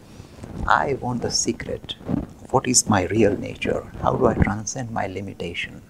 I 0.65 0.95
want 0.95 1.21
the 1.21 1.31
secret. 1.31 1.95
What 2.49 2.67
is 2.67 2.89
my 2.89 3.05
real 3.07 3.37
nature? 3.37 3.91
How 4.01 4.13
do 4.13 4.25
I 4.25 4.33
transcend 4.33 4.91
my 4.91 5.07
limitation? 5.07 5.81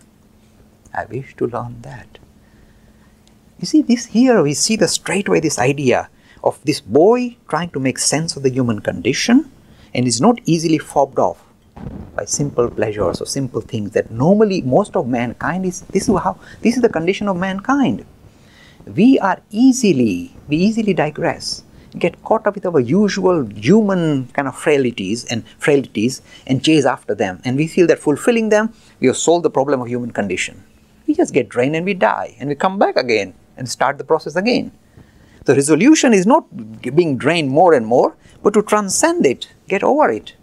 I 0.93 1.05
wish 1.05 1.35
to 1.37 1.47
learn 1.47 1.81
that. 1.81 2.19
You 3.59 3.65
see, 3.65 3.81
this 3.81 4.05
here 4.05 4.41
we 4.43 4.53
see 4.53 4.75
the 4.75 4.87
straightway 4.87 5.39
this 5.39 5.57
idea 5.59 6.09
of 6.43 6.59
this 6.63 6.79
boy 6.79 7.37
trying 7.49 7.69
to 7.71 7.79
make 7.79 7.97
sense 7.97 8.35
of 8.35 8.43
the 8.43 8.49
human 8.49 8.81
condition 8.81 9.51
and 9.93 10.07
is 10.07 10.21
not 10.21 10.39
easily 10.45 10.77
fobbed 10.77 11.19
off 11.19 11.43
by 12.15 12.25
simple 12.25 12.69
pleasures 12.69 13.21
or 13.21 13.25
simple 13.25 13.61
things 13.61 13.91
that 13.91 14.11
normally 14.11 14.61
most 14.61 14.95
of 14.95 15.07
mankind 15.07 15.65
is 15.65 15.81
this 15.93 16.07
is 16.07 16.19
how 16.19 16.37
this 16.61 16.75
is 16.75 16.81
the 16.81 16.89
condition 16.89 17.27
of 17.27 17.37
mankind 17.37 18.05
we 18.95 19.19
are 19.19 19.41
easily, 19.51 20.33
we 20.47 20.57
easily 20.57 20.93
digress, 20.93 21.63
get 21.97 22.23
caught 22.23 22.47
up 22.47 22.55
with 22.55 22.65
our 22.65 22.79
usual 22.79 23.45
human 23.45 24.27
kind 24.27 24.47
of 24.47 24.55
frailties 24.55 25.25
and 25.25 25.43
frailties 25.59 26.21
and 26.45 26.63
chase 26.63 26.85
after 26.85 27.13
them. 27.13 27.41
And 27.43 27.57
we 27.57 27.67
feel 27.67 27.87
that 27.87 27.99
fulfilling 27.99 28.49
them, 28.49 28.73
we 28.99 29.07
have 29.07 29.17
solved 29.17 29.43
the 29.43 29.49
problem 29.49 29.81
of 29.81 29.87
human 29.87 30.11
condition. 30.11 30.63
We 31.07 31.15
just 31.15 31.33
get 31.33 31.49
drained 31.49 31.75
and 31.75 31.85
we 31.85 31.93
die 31.93 32.35
and 32.39 32.49
we 32.49 32.55
come 32.55 32.77
back 32.77 32.95
again 32.97 33.33
and 33.57 33.67
start 33.69 33.97
the 33.97 34.03
process 34.03 34.35
again. 34.35 34.71
The 35.45 35.55
resolution 35.55 36.13
is 36.13 36.25
not 36.25 36.45
being 36.81 37.17
drained 37.17 37.49
more 37.49 37.73
and 37.73 37.85
more, 37.85 38.15
but 38.43 38.53
to 38.53 38.61
transcend 38.61 39.25
it, 39.25 39.49
get 39.67 39.83
over 39.83 40.09
it. 40.09 40.33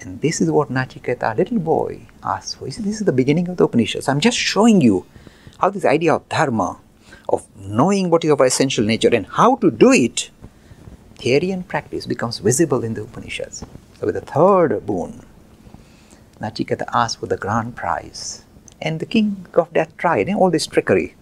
And 0.00 0.20
this 0.20 0.40
is 0.40 0.50
what 0.50 0.70
Nachiketa, 0.70 1.36
little 1.36 1.58
boy, 1.58 2.06
asks 2.22 2.54
for. 2.54 2.70
See, 2.70 2.82
this 2.82 3.00
is 3.00 3.06
the 3.06 3.12
beginning 3.12 3.48
of 3.48 3.56
the 3.56 3.64
Upanishads. 3.64 4.08
I'm 4.08 4.20
just 4.20 4.36
showing 4.36 4.80
you 4.80 5.06
how 5.58 5.70
this 5.70 5.84
idea 5.84 6.14
of 6.14 6.28
dharma, 6.28 6.78
of 7.28 7.46
knowing 7.56 8.10
what 8.10 8.24
is 8.24 8.30
our 8.30 8.44
essential 8.44 8.84
nature 8.84 9.08
and 9.12 9.26
how 9.26 9.56
to 9.56 9.70
do 9.70 9.92
it, 9.92 10.30
theory 11.16 11.50
and 11.50 11.66
practice 11.66 12.04
becomes 12.04 12.38
visible 12.38 12.84
in 12.84 12.92
the 12.92 13.02
Upanishads. 13.02 13.64
So 13.98 14.06
with 14.06 14.16
the 14.16 14.20
third 14.20 14.84
boon, 14.84 15.24
Nachiketa 16.40 16.84
asked 16.92 17.20
for 17.20 17.26
the 17.26 17.38
grand 17.38 17.74
prize. 17.76 18.44
And 18.82 19.00
the 19.00 19.06
king 19.06 19.46
of 19.54 19.72
death 19.72 19.96
tried 19.96 20.28
all 20.34 20.50
this 20.50 20.66
trickery. 20.66 21.14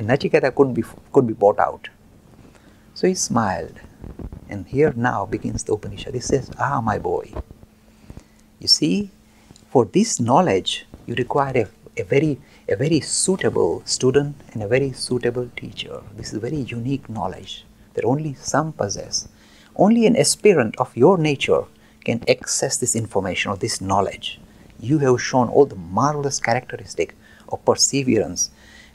And 0.00 0.08
Nachiketa 0.08 0.54
couldn't 0.54 0.72
be, 0.72 0.82
could 1.12 1.26
be 1.26 1.34
bought 1.34 1.58
out. 1.58 1.90
So 2.94 3.06
he 3.06 3.14
smiled. 3.14 3.80
And 4.48 4.66
here 4.66 4.94
now 4.96 5.26
begins 5.26 5.62
the 5.64 5.74
Upanishad. 5.74 6.14
He 6.14 6.20
says, 6.20 6.50
Ah, 6.58 6.80
my 6.80 6.98
boy, 6.98 7.34
you 8.58 8.66
see, 8.66 9.10
for 9.68 9.84
this 9.84 10.18
knowledge, 10.18 10.86
you 11.06 11.14
require 11.14 11.68
a, 11.96 12.00
a 12.00 12.04
very 12.04 12.40
a 12.66 12.76
very 12.76 13.00
suitable 13.00 13.82
student 13.84 14.36
and 14.52 14.62
a 14.62 14.68
very 14.68 14.92
suitable 14.92 15.50
teacher. 15.56 16.00
This 16.16 16.32
is 16.32 16.38
very 16.38 16.58
unique 16.58 17.08
knowledge 17.10 17.64
that 17.94 18.04
only 18.04 18.34
some 18.34 18.72
possess. 18.72 19.28
Only 19.74 20.06
an 20.06 20.16
aspirant 20.16 20.76
of 20.78 20.96
your 20.96 21.18
nature 21.18 21.64
can 22.04 22.22
access 22.28 22.76
this 22.76 22.94
information 22.94 23.50
or 23.50 23.56
this 23.56 23.80
knowledge. 23.80 24.40
You 24.78 24.98
have 24.98 25.20
shown 25.20 25.48
all 25.48 25.66
the 25.66 25.74
marvelous 25.74 26.38
characteristic 26.38 27.16
of 27.48 27.64
perseverance, 27.64 28.50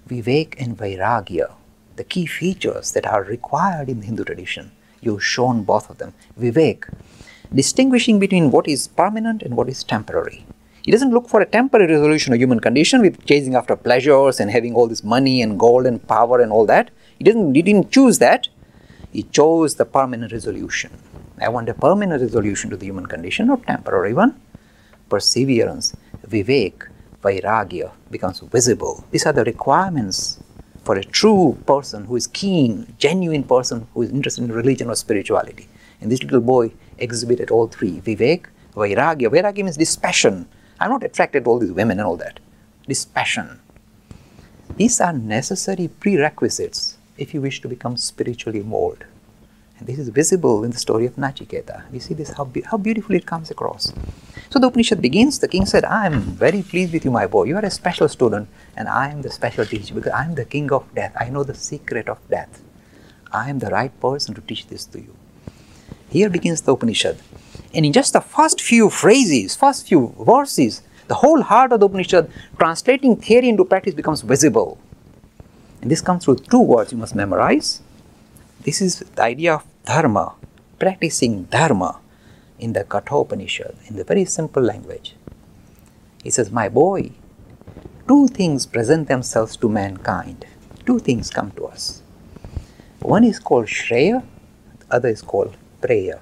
vivek 0.07 0.55
and 0.59 0.77
vairagya, 0.77 1.53
the 1.95 2.03
key 2.03 2.25
features 2.25 2.91
that 2.91 3.05
are 3.05 3.23
required 3.23 3.89
in 3.89 3.99
the 3.99 4.05
Hindu 4.05 4.23
tradition. 4.23 4.71
You've 5.01 5.23
shown 5.23 5.63
both 5.63 5.89
of 5.89 5.97
them. 5.97 6.13
Vivek, 6.39 6.85
distinguishing 7.53 8.19
between 8.19 8.51
what 8.51 8.67
is 8.67 8.87
permanent 8.87 9.41
and 9.41 9.55
what 9.55 9.69
is 9.69 9.83
temporary. 9.83 10.45
He 10.83 10.91
doesn't 10.91 11.11
look 11.11 11.27
for 11.27 11.41
a 11.41 11.45
temporary 11.45 11.91
resolution 11.91 12.33
of 12.33 12.39
human 12.39 12.59
condition 12.59 13.01
with 13.01 13.25
chasing 13.25 13.55
after 13.55 13.75
pleasures 13.75 14.39
and 14.39 14.51
having 14.51 14.75
all 14.75 14.87
this 14.87 15.03
money 15.03 15.41
and 15.41 15.59
gold 15.59 15.87
and 15.87 16.07
power 16.07 16.39
and 16.39 16.51
all 16.51 16.65
that. 16.67 16.91
He 17.17 17.23
didn't, 17.23 17.55
he 17.55 17.63
didn't 17.63 17.91
choose 17.91 18.19
that. 18.19 18.49
He 19.11 19.23
chose 19.23 19.75
the 19.75 19.85
permanent 19.85 20.31
resolution. 20.31 20.91
I 21.41 21.49
want 21.49 21.69
a 21.69 21.73
permanent 21.73 22.21
resolution 22.21 22.69
to 22.69 22.77
the 22.77 22.85
human 22.85 23.07
condition, 23.07 23.47
not 23.47 23.65
temporary 23.65 24.13
one. 24.13 24.39
Perseverance, 25.09 25.95
vivek, 26.27 26.87
vairagya 27.25 27.91
becomes 28.11 28.39
visible. 28.39 29.03
These 29.11 29.25
are 29.25 29.33
the 29.33 29.43
requirements 29.43 30.39
for 30.83 30.95
a 30.95 31.03
true 31.03 31.57
person 31.65 32.05
who 32.05 32.15
is 32.15 32.27
keen, 32.27 32.95
genuine 32.99 33.43
person 33.43 33.87
who 33.93 34.03
is 34.03 34.11
interested 34.11 34.43
in 34.43 34.51
religion 34.51 34.89
or 34.89 34.95
spirituality. 34.95 35.67
And 35.99 36.11
this 36.11 36.21
little 36.21 36.41
boy 36.41 36.71
exhibited 36.99 37.49
all 37.49 37.67
three 37.67 37.99
Vivek, 38.01 38.45
Vairagya. 38.75 39.29
Vairagya 39.29 39.63
means 39.63 39.77
this 39.77 39.95
passion. 39.95 40.47
I'm 40.79 40.91
not 40.91 41.03
attracted 41.03 41.45
to 41.45 41.49
all 41.49 41.59
these 41.59 41.71
women 41.71 41.99
and 41.99 42.07
all 42.07 42.17
that. 42.17 42.39
This 42.87 43.05
passion. 43.05 43.59
These 44.77 45.01
are 45.01 45.13
necessary 45.13 45.87
prerequisites 45.87 46.97
if 47.17 47.33
you 47.33 47.41
wish 47.41 47.61
to 47.61 47.67
become 47.67 47.97
spiritually 47.97 48.61
mold. 48.61 49.05
And 49.77 49.87
this 49.87 49.99
is 49.99 50.09
visible 50.09 50.63
in 50.63 50.71
the 50.71 50.79
story 50.79 51.05
of 51.05 51.15
Nachiketa. 51.15 51.83
You 51.91 51.99
see 51.99 52.13
this, 52.13 52.31
how, 52.31 52.45
be- 52.45 52.61
how 52.61 52.77
beautifully 52.77 53.17
it 53.17 53.25
comes 53.25 53.51
across. 53.51 53.91
So 54.49 54.59
the 54.59 54.67
Upanishad 54.67 55.01
begins, 55.01 55.39
the 55.39 55.47
king 55.49 55.65
said, 55.65 55.83
I 55.83 56.05
am 56.05 56.21
very 56.21 56.61
pleased 56.63 56.93
with 56.93 57.03
you, 57.03 57.11
my 57.11 57.27
boy. 57.27 57.43
You 57.43 57.57
are 57.57 57.65
a 57.65 57.71
special 57.71 58.07
student, 58.07 58.47
and 58.77 58.87
I 58.87 59.09
am 59.09 59.21
the 59.21 59.29
special 59.29 59.65
teacher 59.65 59.93
because 59.93 60.13
I 60.13 60.23
am 60.23 60.35
the 60.35 60.45
king 60.45 60.71
of 60.71 60.93
death. 60.95 61.13
I 61.19 61.29
know 61.29 61.43
the 61.43 61.55
secret 61.55 62.07
of 62.07 62.19
death. 62.29 62.61
I 63.31 63.49
am 63.49 63.59
the 63.59 63.69
right 63.69 63.91
person 63.99 64.33
to 64.35 64.41
teach 64.41 64.67
this 64.67 64.85
to 64.85 64.99
you. 64.99 65.13
Here 66.09 66.29
begins 66.29 66.61
the 66.61 66.71
Upanishad. 66.71 67.17
And 67.73 67.85
in 67.85 67.91
just 67.91 68.13
the 68.13 68.21
first 68.21 68.61
few 68.61 68.89
phrases, 68.89 69.57
first 69.57 69.87
few 69.87 70.15
verses, 70.19 70.81
the 71.07 71.15
whole 71.15 71.41
heart 71.41 71.73
of 71.73 71.81
the 71.81 71.87
Upanishad, 71.87 72.31
translating 72.57 73.17
theory 73.17 73.49
into 73.49 73.65
practice, 73.65 73.93
becomes 73.93 74.21
visible. 74.21 74.77
And 75.81 75.91
this 75.91 75.99
comes 75.99 76.23
through 76.23 76.37
two 76.37 76.61
words 76.61 76.93
you 76.93 76.97
must 76.97 77.13
memorize. 77.13 77.81
This 78.65 78.81
is 78.81 78.97
the 78.97 79.21
idea 79.21 79.53
of 79.53 79.63
dharma, 79.85 80.33
practicing 80.79 81.43
dharma 81.43 81.99
in 82.57 82.73
the 82.73 82.83
Kathopanishad, 82.83 83.75
in 83.85 83.95
the 83.95 84.03
very 84.03 84.25
simple 84.25 84.63
language. 84.63 85.15
He 86.23 86.31
says, 86.31 86.49
My 86.49 86.67
boy, 86.67 87.11
two 88.07 88.27
things 88.27 88.65
present 88.65 89.07
themselves 89.07 89.55
to 89.57 89.69
mankind. 89.69 90.47
Two 90.83 90.97
things 90.97 91.29
come 91.29 91.51
to 91.51 91.65
us. 91.67 92.01
One 93.01 93.23
is 93.23 93.37
called 93.37 93.67
Shreya, 93.67 94.23
the 94.79 94.95
other 94.95 95.09
is 95.09 95.21
called 95.21 95.55
Preya. 95.79 96.19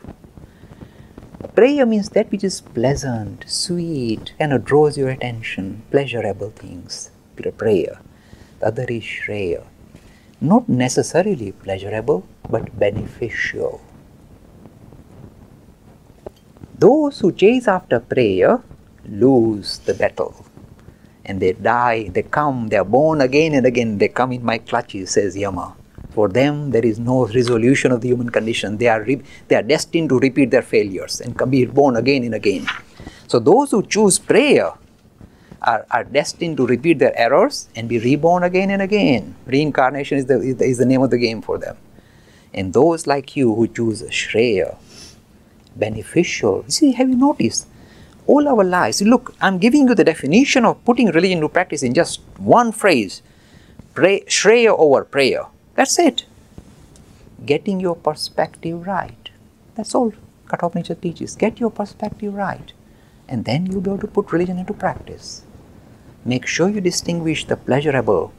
Preya 1.56 1.88
means 1.88 2.10
that 2.10 2.30
which 2.30 2.44
is 2.44 2.60
pleasant, 2.60 3.46
sweet, 3.48 4.34
kind 4.38 4.52
of 4.52 4.66
draws 4.66 4.98
your 4.98 5.12
attention, 5.12 5.84
pleasurable 5.92 6.50
things. 6.50 7.10
Preya. 7.38 8.02
The 8.60 8.68
other 8.68 8.84
is 8.90 9.04
Shreya. 9.04 9.64
Not 10.42 10.68
necessarily 10.68 11.54
pleasurable, 11.54 12.28
but 12.50 12.78
beneficial. 12.78 13.82
Those 16.78 17.20
who 17.20 17.32
chase 17.32 17.68
after 17.68 18.00
Preya 18.00 18.62
lose 19.08 19.80
the 19.80 19.94
battle. 19.94 20.46
And 21.26 21.40
they 21.40 21.54
die, 21.54 22.10
they 22.10 22.24
come, 22.24 22.68
they 22.68 22.78
are 22.78 22.84
born 22.84 23.22
again 23.22 23.54
and 23.54 23.66
again, 23.66 23.98
they 23.98 24.10
come 24.10 24.34
in 24.34 24.44
my 24.44 24.58
clutches, 24.58 25.12
says 25.12 25.38
Yama. 25.38 25.76
For 26.12 26.28
them, 26.28 26.72
there 26.72 26.86
is 26.86 27.00
no 27.00 27.26
resolution 27.26 27.92
of 27.92 28.02
the 28.02 28.10
human 28.10 28.30
condition. 28.30 28.78
They 28.78 28.88
are, 28.88 29.02
re- 29.02 29.24
they 29.48 29.56
are 29.56 29.64
destined 29.64 30.10
to 30.10 30.20
repeat 30.20 30.52
their 30.52 30.62
failures 30.62 31.22
and 31.22 31.36
be 31.50 31.66
born 31.66 31.96
again 31.96 32.24
and 32.24 32.36
again. 32.36 32.68
So, 33.28 33.40
those 33.40 33.72
who 33.72 33.84
choose 33.84 34.20
Preya 34.20 34.78
are, 35.62 35.86
are 35.90 36.04
destined 36.04 36.58
to 36.58 36.68
repeat 36.68 37.00
their 37.00 37.18
errors 37.18 37.70
and 37.76 37.90
be 37.90 37.98
reborn 38.00 38.44
again 38.44 38.70
and 38.70 38.82
again. 38.82 39.36
Reincarnation 39.46 40.18
is 40.18 40.26
the, 40.26 40.40
is 40.42 40.56
the, 40.58 40.66
is 40.66 40.78
the 40.78 40.86
name 40.86 41.02
of 41.02 41.10
the 41.10 41.18
game 41.18 41.42
for 41.42 41.58
them. 41.58 41.78
And 42.54 42.74
those 42.74 43.08
like 43.08 43.36
you 43.36 43.54
who 43.56 43.68
choose 43.68 44.02
Shreya, 44.04 44.78
beneficial. 45.76 46.66
See, 46.68 46.92
have 46.94 47.10
you 47.10 47.16
noticed? 47.16 47.68
All 48.26 48.48
our 48.48 48.64
lives, 48.64 49.02
look, 49.02 49.36
I'm 49.42 49.58
giving 49.58 49.88
you 49.88 49.96
the 49.96 50.04
definition 50.04 50.64
of 50.64 50.84
putting 50.86 51.08
religion 51.08 51.40
into 51.40 51.50
practice 51.50 51.84
in 51.84 51.94
just 51.94 52.22
one 52.38 52.72
phrase 52.72 53.22
pray, 53.94 54.22
Shreya 54.22 54.76
over 54.78 55.04
Preya. 55.04 55.50
That's 55.76 56.00
it. 56.00 56.26
Getting 57.46 57.80
your 57.80 57.96
perspective 57.96 58.88
right. 58.88 59.30
That's 59.76 59.94
all 59.94 60.14
Kathopanishad 60.50 61.02
teaches. 61.02 61.36
Get 61.36 61.60
your 61.60 61.72
perspective 61.72 62.34
right. 62.34 62.72
And 63.28 63.46
then 63.46 63.66
you'll 63.66 63.82
be 63.82 63.90
able 63.90 64.00
to 64.00 64.08
put 64.08 64.32
religion 64.32 64.58
into 64.58 64.74
practice. 64.74 65.44
Make 66.24 66.46
sure 66.46 66.70
you 66.70 66.80
distinguish 66.80 67.46
the 67.46 67.58
pleasurable 67.58 68.32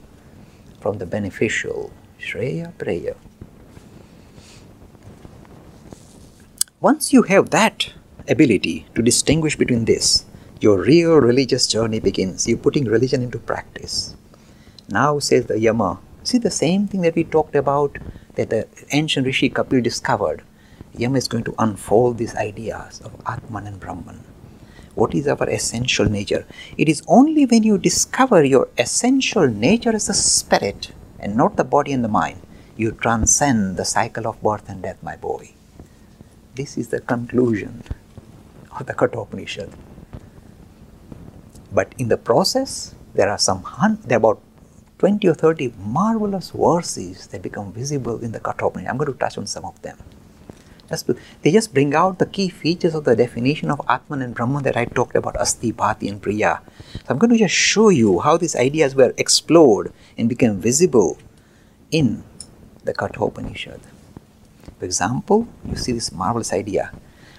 from 0.81 0.99
the 0.99 1.07
beneficial. 1.07 1.91
Shreya, 2.19 2.73
Preya. 2.75 3.17
Once 6.85 7.14
you 7.14 7.23
have 7.23 7.49
that 7.49 7.94
ability 8.29 8.87
to 8.94 9.01
distinguish 9.01 9.57
between 9.57 9.87
this, 9.87 10.27
your 10.61 10.83
real 10.83 11.14
religious 11.16 11.66
journey 11.66 11.99
begins. 11.99 12.47
You're 12.47 12.59
putting 12.59 12.85
religion 12.85 13.23
into 13.23 13.38
practice. 13.38 14.14
Now, 14.90 15.18
says 15.18 15.47
the 15.47 15.59
Yama, 15.59 15.99
see 16.25 16.37
the 16.37 16.51
same 16.51 16.87
thing 16.87 17.01
that 17.01 17.14
we 17.14 17.25
talked 17.25 17.57
about 17.57 17.97
that 18.35 18.51
the 18.51 18.68
ancient 18.90 19.25
Rishi 19.25 19.49
Kapil 19.49 19.83
discovered. 19.83 20.42
Yama 20.94 21.16
is 21.16 21.27
going 21.27 21.44
to 21.44 21.55
unfold 21.59 22.18
these 22.18 22.37
ideas 22.37 23.01
of 23.01 23.18
Atman 23.25 23.66
and 23.66 23.81
Brahman. 23.81 24.23
What 24.94 25.14
is 25.14 25.27
our 25.27 25.49
essential 25.49 26.05
nature? 26.05 26.44
It 26.77 26.90
is 26.90 27.03
only 27.09 27.47
when 27.47 27.62
you 27.62 27.79
discover 27.79 28.44
your 28.44 28.68
essential 28.77 29.49
nature 29.49 29.94
as 29.94 30.11
a 30.11 30.12
spirit 30.12 30.92
and 31.18 31.35
not 31.35 31.57
the 31.57 31.64
body 31.64 31.94
and 31.94 32.05
the 32.05 32.09
mind, 32.09 32.42
you 32.77 32.92
transcend 32.92 33.79
the 33.79 33.87
cycle 33.87 34.27
of 34.27 34.42
birth 34.42 34.68
and 34.68 34.83
death, 34.83 35.03
my 35.03 35.16
boy. 35.16 35.54
This 36.55 36.79
is 36.79 36.88
the 36.88 37.01
conclusion 37.01 37.83
of 38.79 38.87
the 38.87 38.95
Kathopanishad. 38.95 39.71
But 41.73 41.93
in 41.99 42.09
the 42.09 42.17
process, 42.17 42.95
there 43.14 43.29
are 43.29 43.38
some 43.38 43.64
there 44.07 44.19
are 44.19 44.23
about 44.23 44.40
20 44.99 45.27
or 45.27 45.35
30 45.35 45.75
marvelous 45.77 46.51
verses 46.51 47.27
that 47.29 47.43
become 47.43 47.73
visible 47.73 48.21
in 48.23 48.31
the 48.31 48.38
Kathopanishad. 48.38 48.88
I'm 48.88 48.99
going 48.99 49.12
to 49.12 49.19
touch 49.19 49.37
on 49.37 49.47
some 49.47 49.64
of 49.64 49.83
them. 49.83 49.99
Just 50.88 51.07
to- 51.07 51.17
they 51.43 51.51
just 51.51 51.75
bring 51.75 51.93
out 51.93 52.21
the 52.21 52.27
key 52.27 52.49
features 52.49 52.95
of 52.95 53.03
the 53.03 53.17
definition 53.17 53.69
of 53.73 53.81
Atman 53.88 54.23
and 54.23 54.33
Brahman 54.33 54.62
that 54.62 54.77
I 54.77 54.85
talked 54.85 55.17
about, 55.17 55.35
Asti, 55.40 55.73
Bhati, 55.73 56.09
and 56.09 56.23
Priya. 56.23 56.61
So 56.93 57.07
I'm 57.09 57.19
going 57.19 57.33
to 57.33 57.38
just 57.38 57.55
show 57.55 57.88
you 57.88 58.21
how 58.21 58.37
these 58.37 58.55
ideas 58.55 58.95
were 58.95 59.12
explored 59.17 59.93
and 60.17 60.29
became 60.29 60.61
visible 60.61 61.19
in 61.90 62.23
the 62.85 62.95
Kathopanishad. 62.95 63.81
For 64.85 64.88
example, 64.88 65.49
you 65.64 65.77
see 65.77 65.92
this 65.92 66.12
marvelous 66.12 66.53
idea. 66.53 66.92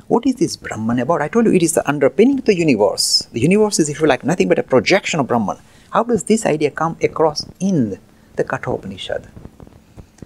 What 0.08 0.26
is 0.26 0.34
this 0.38 0.56
Brahman 0.56 0.98
about? 0.98 1.22
I 1.22 1.28
told 1.28 1.46
you 1.46 1.54
it 1.54 1.62
is 1.62 1.74
the 1.74 1.88
underpinning 1.88 2.40
of 2.40 2.46
the 2.46 2.56
universe. 2.56 3.28
The 3.34 3.40
universe 3.40 3.78
is, 3.78 3.88
if 3.88 4.02
you 4.02 4.08
like, 4.08 4.24
nothing 4.24 4.48
but 4.48 4.58
a 4.58 4.64
projection 4.64 5.20
of 5.20 5.28
Brahman. 5.28 5.58
How 5.92 6.02
does 6.02 6.24
this 6.24 6.44
idea 6.48 6.72
come 6.72 6.98
across 7.04 7.46
in 7.60 8.00
the 8.36 8.44
Kathopanishad? 8.44 9.28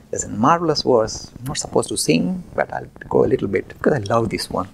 There's 0.09 0.23
a 0.23 0.29
marvelous 0.29 0.83
verse. 0.83 1.29
I'm 1.37 1.43
not 1.43 1.57
supposed 1.57 1.89
to 1.89 1.97
sing, 1.97 2.41
but 2.55 2.71
I'll 2.71 2.87
go 3.09 3.25
a 3.25 3.27
little 3.27 3.49
bit 3.49 3.67
because 3.67 3.91
I 3.91 3.97
love 3.97 4.29
this 4.29 4.49
one. 4.49 4.69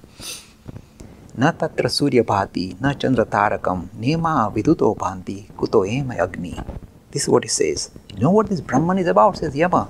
Surya 1.35 2.23
bhati, 2.23 2.79
na 2.79 2.93
chandra 2.93 3.25
tarakam, 3.25 3.87
nema 3.99 4.53
viduto 4.53 4.95
bhanti, 4.95 5.49
kuto 5.53 5.83
ema 5.83 6.13
agni. 6.17 6.61
This 7.09 7.23
is 7.23 7.29
what 7.29 7.43
it 7.43 7.49
says. 7.49 7.89
You 8.13 8.19
know 8.19 8.29
what 8.29 8.49
this 8.49 8.61
Brahman 8.61 8.99
is 8.99 9.07
about, 9.07 9.35
says 9.37 9.55
Yama. 9.55 9.89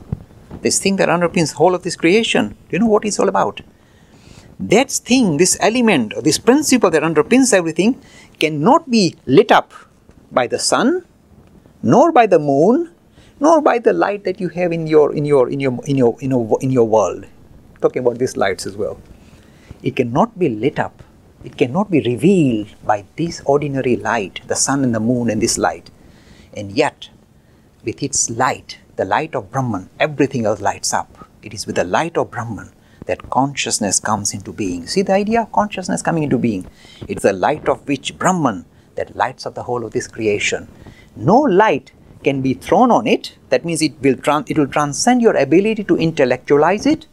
This 0.61 0.79
thing 0.79 0.95
that 0.97 1.09
underpins 1.09 1.51
the 1.51 1.57
whole 1.57 1.75
of 1.75 1.83
this 1.83 1.95
creation. 1.95 2.49
Do 2.49 2.71
you 2.71 2.79
know 2.79 2.87
what 2.87 3.05
it's 3.05 3.19
all 3.19 3.29
about? 3.29 3.61
That 4.59 4.89
thing, 4.89 5.37
this 5.37 5.57
element, 5.59 6.13
this 6.23 6.37
principle 6.37 6.89
that 6.91 7.03
underpins 7.03 7.53
everything, 7.53 8.01
cannot 8.39 8.89
be 8.89 9.15
lit 9.25 9.51
up 9.51 9.73
by 10.31 10.47
the 10.47 10.59
sun, 10.59 11.05
nor 11.83 12.11
by 12.11 12.25
the 12.25 12.39
moon, 12.39 12.91
nor 13.39 13.61
by 13.61 13.79
the 13.79 13.93
light 13.93 14.23
that 14.23 14.39
you 14.39 14.49
have 14.49 14.71
in 14.71 14.87
your 14.87 15.13
in 15.13 15.25
your 15.25 15.49
in 15.49 15.59
your 15.59 15.79
in 15.85 15.97
your 15.97 16.17
in 16.21 16.31
your, 16.31 16.57
in 16.61 16.71
your 16.71 16.85
world. 16.85 17.25
Talking 17.81 18.01
about 18.01 18.17
these 18.17 18.37
lights 18.37 18.65
as 18.65 18.77
well. 18.77 18.99
It 19.83 19.95
cannot 19.95 20.39
be 20.39 20.49
lit 20.49 20.79
up. 20.79 21.03
It 21.43 21.57
cannot 21.57 21.91
be 21.91 22.01
revealed 22.01 22.69
by 22.83 23.05
this 23.17 23.41
ordinary 23.45 23.97
light, 23.97 24.41
the 24.47 24.55
sun 24.55 24.83
and 24.83 24.95
the 24.95 24.99
moon 24.99 25.29
and 25.29 25.41
this 25.41 25.57
light. 25.57 25.91
And 26.55 26.71
yet, 26.71 27.09
with 27.83 28.01
its 28.01 28.29
light, 28.29 28.79
the 28.95 29.05
light 29.05 29.35
of 29.35 29.51
Brahman, 29.51 29.89
everything 29.99 30.45
else 30.45 30.61
lights 30.61 30.93
up. 30.93 31.27
It 31.41 31.53
is 31.53 31.65
with 31.67 31.75
the 31.75 31.83
light 31.83 32.17
of 32.17 32.31
Brahman 32.31 32.71
that 33.05 33.29
consciousness 33.29 33.99
comes 33.99 34.33
into 34.33 34.51
being. 34.51 34.87
See 34.87 35.01
the 35.01 35.13
idea 35.13 35.41
of 35.41 35.51
consciousness 35.51 36.01
coming 36.01 36.23
into 36.23 36.37
being? 36.37 36.65
It's 37.07 37.23
the 37.23 37.33
light 37.33 37.67
of 37.67 37.87
which 37.87 38.17
Brahman 38.17 38.65
that 38.95 39.15
lights 39.15 39.45
up 39.45 39.55
the 39.55 39.63
whole 39.63 39.85
of 39.85 39.91
this 39.91 40.07
creation. 40.07 40.67
No 41.15 41.39
light 41.39 41.91
can 42.23 42.41
be 42.41 42.53
thrown 42.53 42.89
on 42.89 43.05
it. 43.05 43.37
That 43.49 43.65
means 43.65 43.81
it 43.81 43.93
will, 44.01 44.15
it 44.47 44.57
will 44.57 44.67
transcend 44.67 45.21
your 45.21 45.35
ability 45.35 45.83
to 45.83 45.97
intellectualize 45.97 46.85
it, 46.85 47.05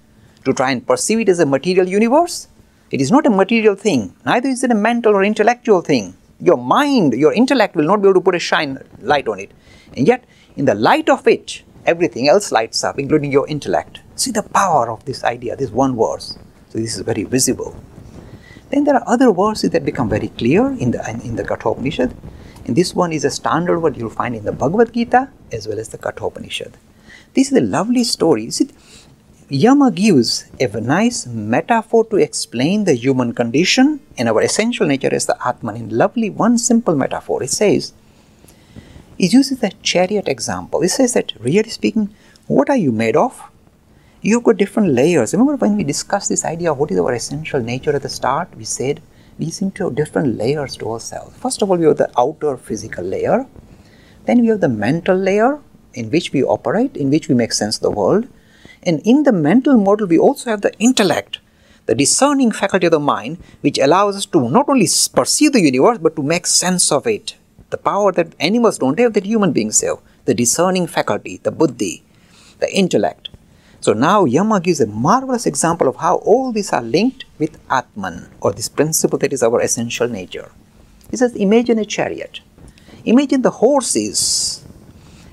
to 0.45 0.53
try 0.53 0.71
and 0.71 0.87
perceive 0.87 1.21
it 1.21 1.29
as 1.29 1.41
a 1.41 1.47
material 1.47 1.89
universe. 1.89 2.49
It 2.91 3.01
is 3.01 3.11
not 3.11 3.27
a 3.27 3.31
material 3.31 3.75
thing, 3.75 4.15
neither 4.25 4.49
is 4.49 4.63
it 4.63 4.71
a 4.71 4.75
mental 4.75 5.15
or 5.15 5.25
intellectual 5.25 5.81
thing. 5.81 6.17
Your 6.41 6.57
mind, 6.57 7.15
your 7.15 7.33
intellect 7.33 7.77
will 7.77 7.85
not 7.85 8.03
be 8.03 8.09
able 8.09 8.21
to 8.21 8.21
put 8.21 8.35
a 8.35 8.39
shine 8.39 8.79
light 9.01 9.29
on 9.29 9.39
it. 9.39 9.53
And 9.97 10.07
yet, 10.07 10.25
in 10.57 10.65
the 10.65 10.75
light 10.75 11.09
of 11.09 11.27
it, 11.27 11.63
everything 11.87 12.29
else 12.29 12.53
lights 12.53 12.85
up, 12.85 12.99
including 12.99 13.33
your 13.33 13.49
intellect. 13.49 14.01
See 14.17 14.31
the 14.31 14.43
power 14.43 14.91
of 14.91 15.05
this 15.05 15.25
idea, 15.25 15.57
this 15.57 15.71
one 15.71 15.97
verse. 15.97 16.39
So 16.71 16.79
this 16.79 16.95
is 16.95 17.01
very 17.03 17.25
visible. 17.25 17.77
Then 18.71 18.85
there 18.85 18.95
are 18.95 19.05
other 19.07 19.33
verses 19.33 19.71
that 19.71 19.85
become 19.85 20.09
very 20.09 20.29
clear 20.29 20.69
in 20.73 20.93
the 20.93 21.01
in 21.25 21.37
the 21.37 21.45
Kathopanishad. 21.45 22.15
And 22.65 22.77
this 22.77 22.95
one 22.95 23.13
is 23.13 23.25
a 23.25 23.31
standard 23.31 23.81
what 23.81 23.97
you'll 23.97 24.11
find 24.11 24.35
in 24.35 24.45
the 24.45 24.53
Bhagavad 24.53 24.93
Gita 24.95 25.29
as 25.51 25.67
well 25.69 25.79
as 25.79 25.89
the 25.89 25.99
Kathopanishad. 25.99 26.79
This 27.35 27.51
is 27.51 27.59
a 27.59 27.61
lovely 27.61 28.05
story. 28.05 28.51
See, 28.51 28.69
Yama 29.49 29.91
gives 29.91 30.47
a 30.59 30.81
nice 30.81 31.27
metaphor 31.27 32.07
to 32.07 32.17
explain 32.17 32.85
the 32.85 32.95
human 32.95 33.35
condition 33.35 34.01
and 34.17 34.29
our 34.29 34.41
essential 34.41 34.87
nature 34.87 35.13
as 35.13 35.27
the 35.27 35.37
Atman 35.47 35.77
in 35.77 35.89
lovely 35.91 36.31
one 36.31 36.57
simple 36.57 36.95
metaphor. 36.95 37.43
It 37.43 37.51
says, 37.51 37.93
it 39.19 39.33
uses 39.33 39.63
a 39.63 39.71
chariot 39.83 40.29
example. 40.29 40.83
It 40.83 40.91
says 40.91 41.13
that 41.15 41.33
really 41.39 41.71
speaking, 41.71 42.15
what 42.47 42.71
are 42.71 42.77
you 42.77 42.93
made 42.93 43.17
of? 43.17 43.43
You've 44.21 44.45
got 44.45 44.57
different 44.57 44.91
layers. 44.91 45.33
Remember 45.33 45.57
when 45.57 45.77
we 45.77 45.85
discussed 45.85 46.29
this 46.29 46.45
idea 46.45 46.73
of 46.73 46.79
what 46.79 46.91
is 46.91 46.99
our 46.99 47.13
essential 47.13 47.61
nature 47.61 47.95
at 47.95 48.03
the 48.03 48.09
start? 48.09 48.55
We 48.57 48.65
said 48.65 49.03
we 49.39 49.51
seem 49.51 49.71
to 49.73 49.85
have 49.85 49.95
different 49.95 50.37
layers 50.37 50.77
to 50.77 50.93
ourselves. 50.93 51.37
First 51.37 51.63
of 51.63 51.71
all, 51.71 51.77
we 51.77 51.87
have 51.87 51.97
the 51.97 52.11
outer 52.17 52.57
physical 52.57 53.05
layer. 53.05 53.47
Then 54.27 54.41
we 54.41 54.49
have 54.49 54.61
the 54.61 54.69
mental 54.69 55.17
layer 55.17 55.61
in 55.95 56.11
which 56.11 56.33
we 56.33 56.43
operate, 56.43 56.97
in 56.97 57.11
which 57.11 57.29
we 57.29 57.35
make 57.35 57.53
sense 57.53 57.77
of 57.77 57.83
the 57.83 57.91
world. 57.91 58.29
And 58.83 59.01
in 59.05 59.25
the 59.25 59.33
mental 59.33 59.77
model, 59.77 60.07
we 60.07 60.19
also 60.19 60.51
have 60.51 60.63
the 60.63 60.73
intellect, 60.79 61.41
the 61.87 61.95
discerning 61.95 62.53
faculty 62.53 62.87
of 62.87 62.93
the 62.93 63.01
mind, 63.01 63.39
which 63.61 63.79
allows 63.79 64.17
us 64.17 64.27
to 64.27 64.49
not 64.49 64.69
only 64.69 64.89
perceive 65.15 65.53
the 65.53 65.61
universe, 65.61 65.99
but 65.99 66.17
to 66.17 66.23
make 66.23 66.47
sense 66.47 66.93
of 66.93 67.07
it. 67.07 67.37
The 67.73 67.79
power 67.79 68.13
that 68.13 68.35
animals 68.39 68.77
don't 68.77 68.99
have, 68.99 69.15
that 69.15 69.25
human 69.25 69.53
beings 69.53 69.81
have. 69.81 69.97
The 70.27 70.35
discerning 70.35 70.87
faculty, 70.87 71.41
the 71.43 71.51
buddhi, 71.51 72.05
the 72.61 72.71
intellect. 72.71 73.31
So 73.81 73.95
now 73.95 74.27
Yama 74.27 74.61
gives 74.61 74.81
a 74.81 74.87
marvelous 74.87 75.47
example 75.47 75.89
of 75.89 75.97
how 75.97 76.17
all 76.17 76.53
these 76.53 76.71
are 76.71 76.83
linked 76.83 77.25
with 77.39 77.59
Atman, 77.71 78.29
or 78.43 78.53
this 78.53 78.69
principle 78.69 79.19
that 79.21 79.33
is 79.33 79.43
our 79.43 79.59
essential 79.63 80.07
nature. 80.07 80.53
He 81.11 81.17
says, 81.17 81.35
imagine 81.35 81.79
a 81.79 81.87
chariot. 81.87 82.41
Imagine 83.07 83.41
the 83.41 83.51
horses 83.51 84.63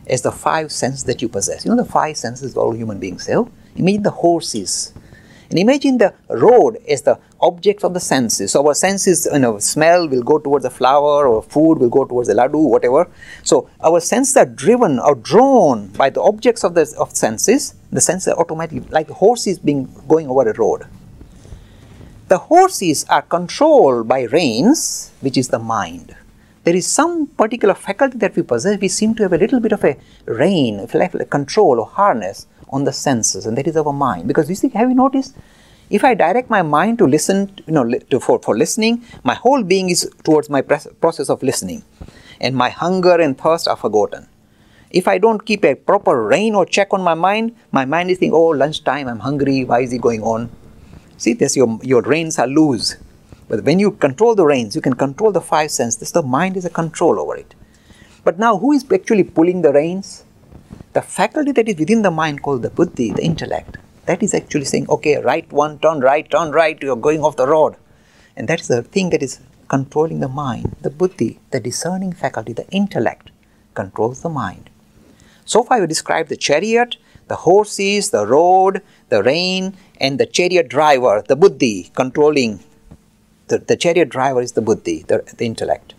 as 0.07 0.21
the 0.21 0.31
five 0.31 0.71
senses 0.71 1.03
that 1.03 1.21
you 1.21 1.27
possess. 1.27 1.65
You 1.65 1.71
know 1.71 1.83
the 1.83 1.91
five 1.91 2.15
senses 2.15 2.55
all 2.55 2.71
human 2.71 2.99
beings 2.99 3.27
have? 3.27 3.51
Imagine 3.75 4.03
the 4.03 4.11
horses. 4.11 4.93
And 5.49 5.57
imagine 5.57 5.97
the 5.97 6.13
road 6.29 6.77
as 6.87 7.01
the 7.01 7.19
object 7.41 7.83
of 7.83 7.93
the 7.93 7.99
senses. 7.99 8.51
So 8.51 8.67
our 8.67 8.75
senses, 8.75 9.27
you 9.31 9.39
know, 9.39 9.57
smell 9.57 10.07
will 10.07 10.21
go 10.21 10.37
towards 10.37 10.63
the 10.63 10.69
flower, 10.69 11.27
or 11.27 11.41
food 11.41 11.79
will 11.79 11.89
go 11.89 12.05
towards 12.05 12.27
the 12.27 12.35
laddu, 12.35 12.69
whatever. 12.69 13.09
So 13.43 13.67
our 13.81 13.99
senses 13.99 14.37
are 14.37 14.45
driven 14.45 14.99
or 14.99 15.15
drawn 15.15 15.87
by 15.87 16.11
the 16.11 16.21
objects 16.21 16.63
of 16.63 16.75
the 16.75 16.93
of 16.99 17.15
senses. 17.15 17.73
The 17.91 18.01
senses 18.01 18.33
are 18.33 18.39
automatically, 18.39 18.87
like 18.91 19.09
horses 19.09 19.57
being 19.57 19.89
going 20.07 20.27
over 20.27 20.47
a 20.47 20.53
road. 20.53 20.85
The 22.27 22.37
horses 22.37 23.05
are 23.09 23.23
controlled 23.23 24.07
by 24.07 24.23
reins, 24.23 25.11
which 25.21 25.35
is 25.35 25.47
the 25.47 25.57
mind 25.57 26.15
there 26.63 26.75
is 26.75 26.87
some 26.87 27.27
particular 27.27 27.73
faculty 27.73 28.17
that 28.17 28.35
we 28.35 28.43
possess, 28.43 28.79
we 28.79 28.87
seem 28.87 29.15
to 29.15 29.23
have 29.23 29.33
a 29.33 29.37
little 29.37 29.59
bit 29.59 29.71
of 29.71 29.83
a 29.83 29.97
rein, 30.25 30.87
like 30.93 31.29
control 31.29 31.79
or 31.79 31.85
harness 31.85 32.47
on 32.69 32.83
the 32.83 32.93
senses, 32.93 33.45
and 33.45 33.57
that 33.57 33.67
is 33.67 33.77
our 33.77 33.93
mind. 33.93 34.27
Because 34.27 34.49
you 34.49 34.55
see, 34.55 34.69
have 34.69 34.89
you 34.89 34.95
noticed? 34.95 35.35
If 35.89 36.03
I 36.03 36.13
direct 36.13 36.49
my 36.51 36.61
mind 36.61 36.99
to 36.99 37.07
listen, 37.07 37.51
you 37.65 37.73
know, 37.73 37.89
to, 38.11 38.19
for, 38.19 38.39
for 38.39 38.55
listening, 38.55 39.03
my 39.23 39.33
whole 39.33 39.63
being 39.63 39.89
is 39.89 40.09
towards 40.23 40.49
my 40.49 40.61
process 40.61 41.29
of 41.29 41.41
listening, 41.41 41.83
and 42.39 42.55
my 42.55 42.69
hunger 42.69 43.19
and 43.19 43.37
thirst 43.37 43.67
are 43.67 43.75
forgotten. 43.77 44.27
If 44.91 45.07
I 45.07 45.17
don't 45.17 45.45
keep 45.45 45.63
a 45.65 45.75
proper 45.75 46.25
rein 46.25 46.55
or 46.55 46.65
check 46.65 46.93
on 46.93 47.01
my 47.01 47.13
mind, 47.13 47.55
my 47.71 47.85
mind 47.85 48.11
is 48.11 48.19
thinking, 48.19 48.35
oh, 48.35 48.49
lunchtime, 48.49 49.07
I'm 49.07 49.19
hungry, 49.19 49.63
why 49.65 49.81
is 49.81 49.93
it 49.93 50.01
going 50.01 50.21
on? 50.21 50.51
See, 51.17 51.33
this 51.33 51.55
your, 51.55 51.79
your 51.83 52.01
reins 52.01 52.39
are 52.39 52.47
loose. 52.47 52.95
But 53.49 53.63
when 53.63 53.79
you 53.79 53.91
control 53.91 54.35
the 54.35 54.45
reins, 54.45 54.75
you 54.75 54.81
can 54.81 54.93
control 54.93 55.31
the 55.31 55.41
five 55.41 55.71
senses. 55.71 56.11
The 56.11 56.21
mind 56.21 56.55
is 56.55 56.65
a 56.65 56.69
control 56.69 57.19
over 57.19 57.35
it. 57.35 57.55
But 58.23 58.37
now, 58.37 58.57
who 58.57 58.71
is 58.71 58.85
actually 58.93 59.23
pulling 59.23 59.63
the 59.63 59.73
reins? 59.73 60.23
The 60.93 61.01
faculty 61.01 61.51
that 61.53 61.67
is 61.67 61.77
within 61.77 62.03
the 62.03 62.11
mind 62.11 62.43
called 62.43 62.61
the 62.61 62.69
buddhi, 62.69 63.11
the 63.11 63.23
intellect, 63.23 63.77
that 64.05 64.21
is 64.21 64.33
actually 64.33 64.65
saying, 64.65 64.87
okay, 64.89 65.17
right 65.17 65.51
one, 65.51 65.79
turn 65.79 65.99
right, 65.99 66.29
turn 66.29 66.51
right, 66.51 66.81
you're 66.81 66.95
going 66.95 67.23
off 67.23 67.37
the 67.37 67.47
road. 67.47 67.75
And 68.35 68.47
that 68.47 68.59
is 68.59 68.67
the 68.67 68.83
thing 68.83 69.09
that 69.09 69.23
is 69.23 69.39
controlling 69.67 70.19
the 70.19 70.27
mind. 70.27 70.75
The 70.81 70.89
buddhi, 70.89 71.39
the 71.51 71.59
discerning 71.59 72.13
faculty, 72.13 72.53
the 72.53 72.67
intellect, 72.69 73.31
controls 73.73 74.21
the 74.21 74.29
mind. 74.29 74.69
So 75.45 75.63
far, 75.63 75.79
we 75.79 75.87
described 75.87 76.29
the 76.29 76.37
chariot, 76.37 76.97
the 77.27 77.35
horses, 77.35 78.11
the 78.11 78.25
road, 78.27 78.81
the 79.09 79.23
rein, 79.23 79.75
and 79.99 80.19
the 80.19 80.25
chariot 80.25 80.69
driver, 80.69 81.23
the 81.27 81.35
buddhi, 81.35 81.91
controlling 81.95 82.59
the, 83.49 83.57
the 83.59 83.75
chariot 83.75 84.09
driver 84.09 84.41
is 84.41 84.53
the 84.53 84.61
buddhi, 84.61 85.03
the, 85.07 85.23
the 85.37 85.45
intellect. 85.45 85.93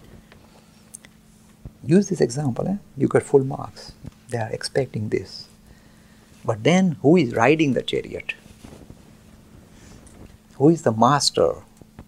Use 1.84 2.08
this 2.08 2.20
example, 2.20 2.66
eh? 2.68 2.76
you 2.96 3.08
get 3.08 3.22
full 3.22 3.44
marks. 3.44 3.92
They 4.28 4.38
are 4.38 4.50
expecting 4.50 5.08
this. 5.08 5.48
But 6.44 6.62
then, 6.62 6.96
who 7.02 7.16
is 7.16 7.34
riding 7.34 7.74
the 7.74 7.82
chariot? 7.82 8.34
Who 10.54 10.68
is 10.68 10.82
the 10.82 10.92
master 10.92 11.54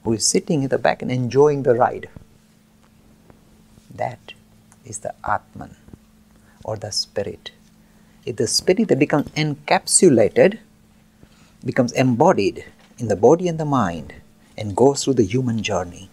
who 0.04 0.12
is 0.12 0.26
sitting 0.26 0.62
in 0.62 0.68
the 0.68 0.78
back 0.78 1.02
and 1.02 1.10
enjoying 1.10 1.62
the 1.62 1.74
ride? 1.74 2.08
That 3.94 4.32
is 4.84 4.98
the 4.98 5.14
Atman 5.24 5.76
or 6.64 6.76
the 6.76 6.92
spirit. 6.92 7.50
If 8.24 8.36
the 8.36 8.46
spirit 8.46 8.88
that 8.88 8.98
becomes 8.98 9.28
encapsulated, 9.30 10.58
becomes 11.64 11.92
embodied 11.92 12.64
in 12.98 13.08
the 13.08 13.16
body 13.16 13.48
and 13.48 13.58
the 13.58 13.64
mind, 13.64 14.14
and 14.56 14.76
goes 14.76 15.04
through 15.04 15.14
the 15.14 15.24
human 15.24 15.62
journey. 15.62 16.08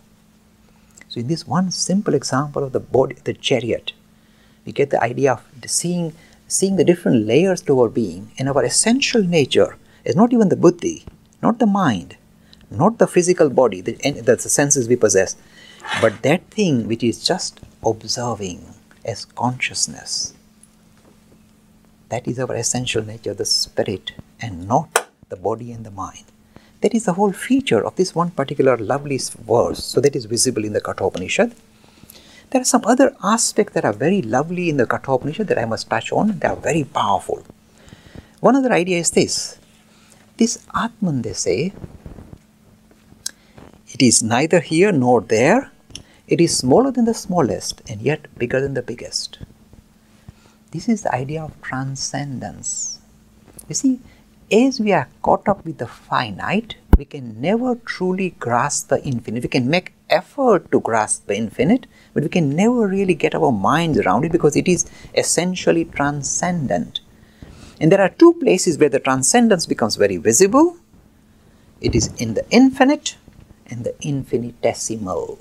So, 1.08 1.19
in 1.19 1.28
this 1.28 1.47
one 1.47 1.71
simple 1.71 2.13
example 2.13 2.63
of 2.63 2.71
the 2.71 2.80
body, 2.80 3.15
the 3.23 3.34
chariot, 3.34 3.93
we 4.65 4.71
get 4.71 4.91
the 4.91 5.02
idea 5.02 5.34
of 5.34 5.43
seeing, 5.65 6.13
seeing 6.47 6.75
the 6.75 6.84
different 6.84 7.25
layers 7.25 7.62
to 7.63 7.80
our 7.82 7.89
being, 7.89 8.32
and 8.38 8.47
our 8.47 8.63
essential 8.63 9.23
nature 9.23 9.78
is 10.06 10.15
not 10.15 10.34
even 10.34 10.49
the 10.49 10.56
buddhi, 10.56 11.06
not 11.41 11.60
the 11.60 11.65
mind, 11.65 12.17
not 12.69 12.99
the 12.99 13.08
physical 13.08 13.49
body, 13.49 13.82
the, 13.82 13.93
the 14.21 14.38
senses 14.38 14.88
we 14.88 14.95
possess, 14.95 15.36
but 16.02 16.21
that 16.21 16.45
thing 16.52 16.88
which 16.88 17.04
is 17.04 17.25
just 17.25 17.60
observing 17.84 18.73
as 19.06 19.25
consciousness. 19.25 20.34
That 22.10 22.28
is 22.28 22.39
our 22.39 22.54
essential 22.56 23.04
nature, 23.04 23.34
the 23.34 23.45
spirit, 23.45 24.13
and 24.41 24.67
not 24.67 25.10
the 25.30 25.36
body 25.36 25.71
and 25.71 25.86
the 25.86 25.91
mind. 25.91 26.25
That 26.82 26.94
is 26.96 27.06
the 27.06 27.13
whole 27.13 27.34
feature 27.34 27.86
of 27.86 27.96
this 27.96 28.15
one 28.15 28.32
particular 28.32 28.78
lovely 28.78 29.20
verse. 29.46 29.84
So 29.84 30.00
that 30.02 30.15
is 30.15 30.26
visible 30.26 30.63
in 30.63 30.74
the 30.74 30.82
Kathopanishad. 30.82 31.54
There 32.52 32.62
are 32.62 32.65
some 32.65 32.84
other 32.86 33.15
aspects 33.24 33.74
that 33.74 33.86
are 33.86 33.94
very 33.94 34.22
lovely 34.22 34.70
in 34.70 34.78
the 34.78 34.88
Kathopanishad 34.88 35.48
that 35.48 35.60
I 35.60 35.65
must 35.65 35.89
touch 35.89 36.12
on. 36.12 36.39
They 36.39 36.48
are 36.48 36.56
very 36.56 36.84
powerful. 36.84 37.44
One 38.39 38.56
other 38.56 38.72
idea 38.72 38.98
is 38.98 39.12
this. 39.12 39.60
This 40.38 40.65
Atman, 40.74 41.22
they 41.22 41.34
say, 41.34 41.74
it 43.92 44.02
is 44.02 44.24
neither 44.24 44.62
here 44.62 44.92
nor 44.92 45.20
there. 45.22 45.72
It 46.28 46.39
is 46.39 46.58
smaller 46.58 46.92
than 46.92 47.06
the 47.06 47.13
smallest 47.13 47.82
and 47.89 48.02
yet 48.02 48.28
bigger 48.38 48.62
than 48.62 48.74
the 48.74 48.82
biggest. 48.82 49.39
This 50.72 50.88
is 50.88 51.02
the 51.02 51.13
idea 51.13 51.44
of 51.44 51.60
transcendence. 51.62 53.00
You 53.68 53.76
see, 53.76 54.00
as 54.52 54.80
we 54.80 54.92
are 54.94 55.08
caught 55.22 55.48
up 55.48 55.66
with 55.66 55.78
the 55.78 55.88
finite, 55.88 56.76
we 56.98 57.06
can 57.06 57.40
never 57.40 57.76
truly 57.76 58.32
grasp 58.40 58.90
the 58.90 59.02
infinite. 59.04 59.44
We 59.44 59.50
can 59.50 59.70
make 59.70 59.94
effort 60.10 60.72
to 60.72 60.82
grasp 60.82 61.28
the 61.28 61.38
infinite, 61.38 61.88
but 62.14 62.24
we 62.24 62.30
can 62.30 62.56
never 62.56 62.88
really 62.88 63.14
get 63.14 63.36
our 63.36 63.52
minds 63.52 64.00
around 64.00 64.26
it 64.26 64.32
because 64.32 64.56
it 64.56 64.68
is 64.68 64.86
essentially 65.16 65.86
transcendent. 65.86 67.00
And 67.80 67.92
there 67.92 68.02
are 68.02 68.10
two 68.10 68.34
places 68.34 68.78
where 68.78 68.90
the 68.90 69.00
transcendence 69.00 69.66
becomes 69.66 69.96
very 69.96 70.18
visible. 70.18 70.78
It 71.80 71.96
is 71.96 72.08
in 72.18 72.34
the 72.34 72.46
infinite 72.50 73.16
and 73.68 73.86
the 73.86 73.96
infinitesimal. 74.02 75.40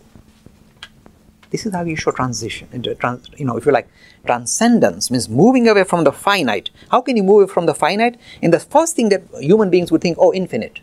This 1.50 1.64
is 1.64 1.72
how 1.72 1.82
you 1.82 1.96
show 1.96 2.10
transition 2.10 2.68
uh, 2.72 2.76
into 2.76 2.94
trans, 2.94 3.28
you 3.36 3.44
know, 3.44 3.56
if 3.56 3.64
you 3.64 3.72
like, 3.72 3.88
transcendence 4.26 5.10
means 5.10 5.28
moving 5.28 5.66
away 5.68 5.84
from 5.84 6.04
the 6.04 6.12
finite. 6.12 6.70
How 6.90 7.00
can 7.00 7.16
you 7.16 7.22
move 7.22 7.42
away 7.42 7.52
from 7.52 7.66
the 7.66 7.74
finite? 7.74 8.18
And 8.42 8.52
the 8.52 8.60
first 8.60 8.96
thing 8.96 9.08
that 9.08 9.22
human 9.40 9.70
beings 9.70 9.90
would 9.90 10.02
think, 10.02 10.18
oh, 10.20 10.32
infinite. 10.34 10.80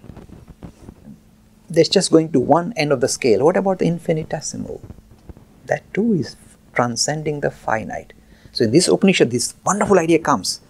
That's 1.69 1.89
just 1.89 2.11
going 2.11 2.31
to 2.31 2.39
one 2.39 2.73
end 2.75 2.91
of 2.91 3.01
the 3.01 3.07
scale. 3.07 3.45
What 3.45 3.57
about 3.57 3.79
the 3.79 3.85
infinitesimal? 3.85 4.81
That 5.65 5.81
too 5.93 6.13
is 6.13 6.35
transcending 6.73 7.41
the 7.41 7.51
finite. 7.51 8.13
So 8.51 8.63
in 8.63 8.71
this 8.71 8.87
Upanishad, 8.87 9.31
this 9.31 9.55
wonderful 9.65 9.99
idea 9.99 10.19
comes. 10.19 10.61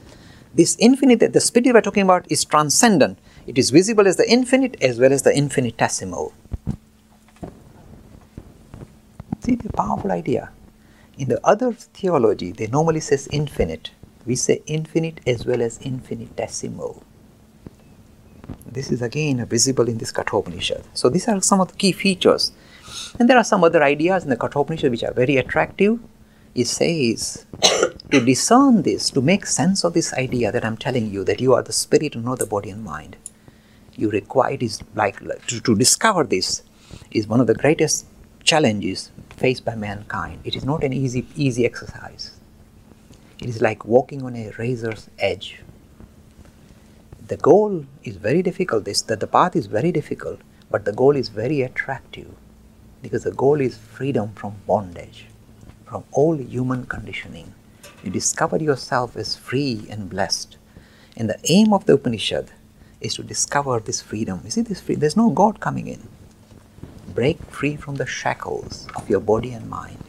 This 0.53 0.77
infinite, 0.79 1.19
that 1.19 1.33
the 1.33 1.41
spirit 1.41 1.73
we're 1.73 1.81
talking 1.81 2.03
about 2.03 2.25
is 2.31 2.45
transcendent. 2.45 3.19
It 3.45 3.57
is 3.57 3.69
visible 3.69 4.07
as 4.07 4.15
the 4.15 4.29
infinite 4.29 4.81
as 4.81 4.99
well 4.99 5.13
as 5.13 5.21
the 5.21 5.35
infinitesimal. 5.35 6.33
See 9.45 9.53
the 9.53 9.71
powerful 9.73 10.11
idea. 10.11 10.49
In 11.19 11.29
the 11.29 11.39
other 11.45 11.71
theology, 11.71 12.51
they 12.51 12.65
normally 12.65 12.99
says 12.99 13.27
infinite. 13.31 13.91
We 14.25 14.35
say 14.35 14.63
infinite 14.65 15.19
as 15.27 15.45
well 15.45 15.61
as 15.61 15.77
infinitesimal. 15.81 17.03
This 18.65 18.91
is 18.91 19.03
again 19.03 19.45
visible 19.45 19.87
in 19.87 19.99
this 19.99 20.11
Kathopanishad. 20.11 20.83
So 20.95 21.09
these 21.09 21.27
are 21.27 21.39
some 21.41 21.61
of 21.61 21.67
the 21.67 21.75
key 21.75 21.91
features. 21.91 22.53
And 23.19 23.29
there 23.29 23.37
are 23.37 23.43
some 23.43 23.63
other 23.63 23.83
ideas 23.83 24.23
in 24.23 24.31
the 24.31 24.35
Kathopanishad 24.35 24.89
which 24.89 25.03
are 25.03 25.13
very 25.13 25.37
attractive. 25.37 25.99
It 26.55 26.65
says 26.65 27.45
to 28.11 28.25
discern 28.25 28.81
this, 28.81 29.11
to 29.11 29.21
make 29.21 29.45
sense 29.45 29.83
of 29.83 29.93
this 29.93 30.11
idea 30.15 30.51
that 30.51 30.65
I'm 30.65 30.77
telling 30.77 31.11
you 31.11 31.23
that 31.23 31.39
you 31.39 31.53
are 31.53 31.61
the 31.61 31.71
spirit 31.71 32.15
and 32.15 32.25
not 32.25 32.39
the 32.39 32.47
body 32.47 32.71
and 32.71 32.83
mind. 32.83 33.15
You 33.95 34.09
require 34.09 34.57
is 34.59 34.81
like 34.95 35.19
to, 35.45 35.61
to 35.61 35.75
discover 35.75 36.23
this 36.23 36.63
is 37.11 37.27
one 37.27 37.39
of 37.39 37.45
the 37.45 37.53
greatest 37.53 38.07
challenges 38.45 39.11
faced 39.35 39.65
by 39.65 39.75
mankind. 39.75 40.39
It 40.43 40.55
is 40.55 40.63
not 40.63 40.83
an 40.83 40.93
easy 40.93 41.25
easy 41.35 41.65
exercise. 41.65 42.31
It 43.41 43.49
is 43.49 43.61
like 43.61 43.83
walking 43.85 44.23
on 44.23 44.35
a 44.35 44.51
razor's 44.57 45.09
edge. 45.19 45.61
The 47.27 47.37
goal 47.37 47.85
is 48.03 48.15
very 48.17 48.41
difficult. 48.41 48.85
This 48.85 49.01
that 49.01 49.19
the 49.19 49.27
path 49.27 49.55
is 49.55 49.65
very 49.65 49.91
difficult, 49.91 50.39
but 50.69 50.85
the 50.85 50.93
goal 50.93 51.15
is 51.15 51.29
very 51.29 51.61
attractive 51.61 52.27
because 53.01 53.23
the 53.23 53.31
goal 53.31 53.59
is 53.61 53.77
freedom 53.77 54.31
from 54.33 54.55
bondage, 54.67 55.25
from 55.85 56.03
all 56.11 56.37
human 56.37 56.85
conditioning. 56.85 57.53
You 58.03 58.11
discover 58.11 58.57
yourself 58.57 59.17
as 59.17 59.35
free 59.35 59.87
and 59.89 60.09
blessed. 60.09 60.57
And 61.17 61.29
the 61.29 61.39
aim 61.49 61.73
of 61.73 61.85
the 61.85 61.93
Upanishad 61.93 62.51
is 63.01 63.15
to 63.15 63.23
discover 63.23 63.79
this 63.79 64.01
freedom. 64.01 64.41
You 64.43 64.51
see, 64.51 64.61
this 64.61 64.81
free, 64.81 64.95
there's 64.95 65.17
no 65.17 65.29
God 65.29 65.59
coming 65.59 65.87
in. 65.87 66.07
Break 67.15 67.41
free 67.45 67.77
from 67.77 67.95
the 67.95 68.05
shackles 68.05 68.89
of 68.93 69.09
your 69.09 69.21
body 69.21 69.53
and 69.53 69.69
mind, 69.69 70.03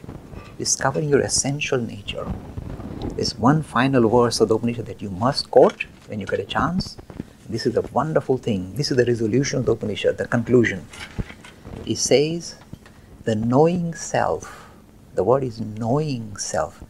discovering 0.57 1.07
your 1.07 1.21
essential 1.21 1.77
nature. 1.79 2.27
There's 3.15 3.33
one 3.33 3.63
final 3.63 4.09
verse 4.09 4.41
of 4.41 4.49
the 4.49 4.55
Upanishad 4.55 4.87
that 4.87 5.01
you 5.01 5.09
must 5.09 5.49
quote 5.49 5.85
when 6.07 6.19
you 6.19 6.25
get 6.25 6.41
a 6.41 6.43
chance. 6.43 6.97
This 7.47 7.65
is 7.65 7.77
a 7.77 7.81
wonderful 7.93 8.37
thing. 8.37 8.75
This 8.75 8.91
is 8.91 8.97
the 8.97 9.05
resolution 9.05 9.59
of 9.59 9.65
the 9.65 9.71
Upanishad, 9.71 10.17
the 10.17 10.27
conclusion. 10.27 10.85
It 11.85 11.97
says, 11.97 12.57
the 13.23 13.35
knowing 13.35 13.93
self, 13.93 14.67
the 15.15 15.23
word 15.23 15.45
is 15.45 15.61
knowing 15.61 16.35
self, 16.35 16.83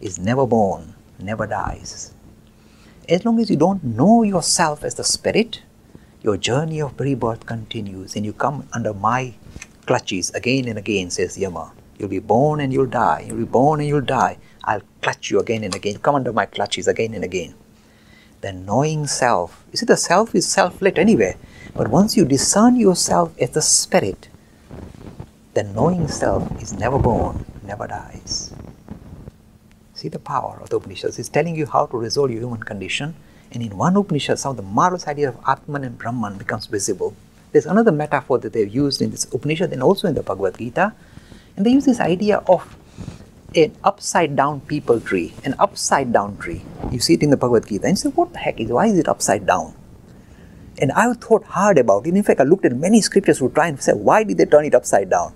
is 0.00 0.20
never 0.20 0.46
born, 0.46 0.94
never 1.18 1.48
dies. 1.48 2.14
As 3.08 3.24
long 3.24 3.40
as 3.40 3.50
you 3.50 3.56
don't 3.56 3.82
know 3.82 4.22
yourself 4.22 4.84
as 4.84 4.94
the 4.94 5.02
spirit, 5.02 5.62
your 6.24 6.38
journey 6.38 6.80
of 6.80 6.98
rebirth 6.98 7.44
continues 7.44 8.16
and 8.16 8.24
you 8.24 8.32
come 8.32 8.66
under 8.72 8.94
my 8.94 9.34
clutches 9.84 10.30
again 10.30 10.66
and 10.68 10.78
again, 10.78 11.10
says 11.10 11.36
Yama. 11.36 11.70
You'll 11.98 12.08
be 12.08 12.18
born 12.18 12.60
and 12.60 12.72
you'll 12.72 12.86
die. 12.86 13.26
You'll 13.26 13.36
be 13.36 13.44
born 13.44 13.80
and 13.80 13.88
you'll 13.88 14.00
die. 14.00 14.38
I'll 14.64 14.80
clutch 15.02 15.30
you 15.30 15.38
again 15.38 15.62
and 15.64 15.74
again. 15.74 15.98
Come 15.98 16.14
under 16.14 16.32
my 16.32 16.46
clutches 16.46 16.88
again 16.88 17.12
and 17.12 17.24
again. 17.24 17.54
The 18.40 18.54
knowing 18.54 19.06
self. 19.06 19.64
You 19.70 19.76
see, 19.76 19.86
the 19.86 19.98
self 19.98 20.34
is 20.34 20.48
self 20.48 20.80
lit 20.80 20.98
anyway. 20.98 21.36
But 21.74 21.88
once 21.88 22.16
you 22.16 22.24
discern 22.24 22.76
yourself 22.76 23.36
as 23.38 23.50
the 23.50 23.62
spirit, 23.62 24.28
the 25.52 25.62
knowing 25.62 26.08
self 26.08 26.50
is 26.62 26.72
never 26.72 26.98
born, 26.98 27.44
never 27.64 27.86
dies. 27.86 28.54
See 30.04 30.10
the 30.10 30.18
power 30.18 30.58
of 30.60 30.68
the 30.68 30.76
Upanishads. 30.76 31.18
It's 31.18 31.30
telling 31.30 31.56
you 31.56 31.64
how 31.64 31.86
to 31.86 31.96
resolve 31.96 32.30
your 32.30 32.40
human 32.40 32.62
condition. 32.62 33.14
And 33.52 33.62
in 33.62 33.74
one 33.74 33.96
Upanishad, 33.96 34.38
some 34.38 34.50
of 34.50 34.58
the 34.58 34.62
marvelous 34.62 35.08
idea 35.08 35.30
of 35.30 35.38
Atman 35.48 35.82
and 35.82 35.96
Brahman 35.96 36.36
becomes 36.36 36.66
visible. 36.66 37.16
There's 37.52 37.64
another 37.64 37.90
metaphor 37.90 38.36
that 38.40 38.52
they've 38.52 38.68
used 38.68 39.00
in 39.00 39.12
this 39.12 39.24
Upanishad 39.32 39.72
and 39.72 39.82
also 39.82 40.06
in 40.06 40.14
the 40.14 40.22
Bhagavad 40.22 40.58
Gita. 40.58 40.92
And 41.56 41.64
they 41.64 41.70
use 41.70 41.86
this 41.86 42.00
idea 42.00 42.42
of 42.46 42.76
an 43.56 43.74
upside 43.82 44.36
down 44.36 44.60
peepal 44.60 45.02
tree, 45.02 45.32
an 45.42 45.54
upside 45.58 46.12
down 46.12 46.36
tree. 46.36 46.66
You 46.90 47.00
see 47.00 47.14
it 47.14 47.22
in 47.22 47.30
the 47.30 47.38
Bhagavad 47.38 47.66
Gita. 47.66 47.86
And 47.86 47.98
say, 47.98 48.10
what 48.10 48.34
the 48.34 48.40
heck 48.40 48.60
is, 48.60 48.68
why 48.68 48.88
is 48.88 48.98
it 48.98 49.08
upside 49.08 49.46
down? 49.46 49.72
And 50.82 50.92
I 50.92 51.10
thought 51.14 51.44
hard 51.44 51.78
about 51.78 52.06
it. 52.06 52.14
In 52.14 52.22
fact, 52.22 52.40
I 52.40 52.44
looked 52.44 52.66
at 52.66 52.76
many 52.76 53.00
scriptures 53.00 53.38
to 53.38 53.48
try 53.48 53.68
and 53.68 53.82
say, 53.82 53.94
why 53.94 54.22
did 54.22 54.36
they 54.36 54.44
turn 54.44 54.66
it 54.66 54.74
upside 54.74 55.08
down? 55.08 55.32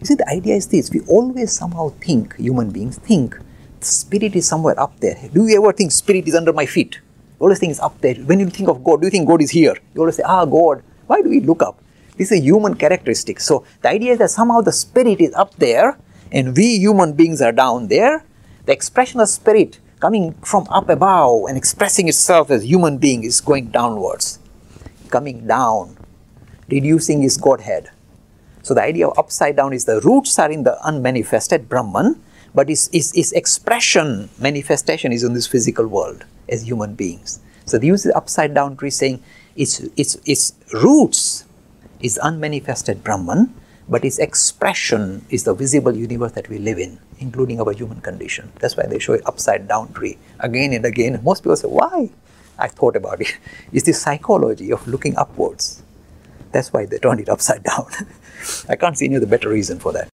You 0.00 0.06
see, 0.06 0.16
the 0.16 0.28
idea 0.28 0.56
is 0.56 0.66
this 0.66 0.90
we 0.90 0.98
always 1.02 1.52
somehow 1.52 1.90
think, 2.00 2.34
human 2.34 2.72
beings 2.72 2.98
think, 2.98 3.38
spirit 3.86 4.36
is 4.36 4.46
somewhere 4.46 4.78
up 4.78 4.98
there. 5.00 5.18
Do 5.32 5.46
you 5.46 5.62
ever 5.62 5.72
think 5.72 5.92
spirit 5.92 6.26
is 6.28 6.34
under 6.34 6.52
my 6.52 6.66
feet? 6.66 7.00
You 7.40 7.40
always 7.40 7.58
think 7.58 7.70
it's 7.70 7.80
up 7.80 8.00
there. 8.00 8.14
When 8.14 8.40
you 8.40 8.48
think 8.50 8.68
of 8.68 8.82
God, 8.82 9.00
do 9.00 9.06
you 9.06 9.10
think 9.10 9.28
God 9.28 9.42
is 9.42 9.50
here? 9.50 9.74
You 9.94 10.00
always 10.00 10.16
say, 10.16 10.22
ah, 10.24 10.44
God. 10.44 10.82
Why 11.06 11.20
do 11.20 11.28
we 11.28 11.40
look 11.40 11.62
up? 11.62 11.80
This 12.16 12.30
is 12.30 12.38
a 12.38 12.42
human 12.42 12.74
characteristic. 12.74 13.40
So 13.40 13.64
the 13.82 13.88
idea 13.90 14.12
is 14.12 14.18
that 14.18 14.30
somehow 14.30 14.60
the 14.60 14.72
spirit 14.72 15.20
is 15.20 15.34
up 15.34 15.54
there 15.56 15.98
and 16.30 16.56
we 16.56 16.78
human 16.78 17.12
beings 17.12 17.42
are 17.42 17.52
down 17.52 17.88
there. 17.88 18.24
The 18.66 18.72
expression 18.72 19.20
of 19.20 19.28
spirit 19.28 19.80
coming 20.00 20.34
from 20.42 20.66
up 20.70 20.88
above 20.88 21.44
and 21.48 21.56
expressing 21.56 22.08
itself 22.08 22.50
as 22.50 22.64
human 22.64 22.98
being 22.98 23.24
is 23.24 23.40
going 23.40 23.70
downwards, 23.70 24.38
coming 25.10 25.46
down, 25.46 25.96
reducing 26.68 27.22
his 27.22 27.36
Godhead. 27.36 27.90
So 28.62 28.74
the 28.74 28.82
idea 28.82 29.08
of 29.08 29.18
upside 29.18 29.56
down 29.56 29.72
is 29.72 29.84
the 29.84 30.00
roots 30.00 30.38
are 30.38 30.50
in 30.50 30.62
the 30.62 30.82
unmanifested 30.86 31.68
Brahman, 31.68 32.22
but 32.54 32.70
its, 32.70 32.88
expression, 33.32 34.30
manifestation 34.38 35.12
is 35.12 35.24
in 35.24 35.34
this 35.34 35.46
physical 35.46 35.86
world 35.86 36.24
as 36.48 36.66
human 36.66 36.94
beings. 36.94 37.40
So 37.66 37.78
they 37.78 37.88
use 37.88 38.04
the 38.04 38.16
upside 38.16 38.54
down 38.54 38.76
tree 38.76 38.90
saying 38.90 39.22
its, 39.56 39.80
its, 39.96 40.16
its 40.24 40.52
roots 40.72 41.44
is 42.00 42.18
unmanifested 42.18 43.02
Brahman, 43.02 43.54
but 43.88 44.04
its 44.04 44.18
expression 44.18 45.24
is 45.30 45.44
the 45.44 45.54
visible 45.54 45.94
universe 45.96 46.32
that 46.32 46.48
we 46.48 46.58
live 46.58 46.78
in, 46.78 46.98
including 47.18 47.60
our 47.60 47.72
human 47.72 48.00
condition. 48.00 48.52
That's 48.60 48.76
why 48.76 48.86
they 48.86 48.98
show 48.98 49.14
it 49.14 49.26
upside 49.26 49.66
down 49.66 49.92
tree 49.92 50.18
again 50.40 50.72
and 50.72 50.84
again. 50.84 51.20
Most 51.24 51.42
people 51.42 51.56
say, 51.56 51.68
why? 51.68 52.10
I 52.58 52.68
thought 52.68 52.94
about 52.94 53.20
it. 53.20 53.36
It's 53.72 53.84
the 53.84 53.92
psychology 53.92 54.72
of 54.72 54.86
looking 54.86 55.16
upwards. 55.16 55.82
That's 56.52 56.72
why 56.72 56.86
they 56.86 56.98
turned 56.98 57.20
it 57.20 57.28
upside 57.28 57.64
down. 57.64 57.86
I 58.68 58.76
can't 58.76 58.96
see 58.96 59.06
any 59.06 59.16
other 59.16 59.26
better 59.26 59.48
reason 59.48 59.80
for 59.80 59.92
that. 59.92 60.13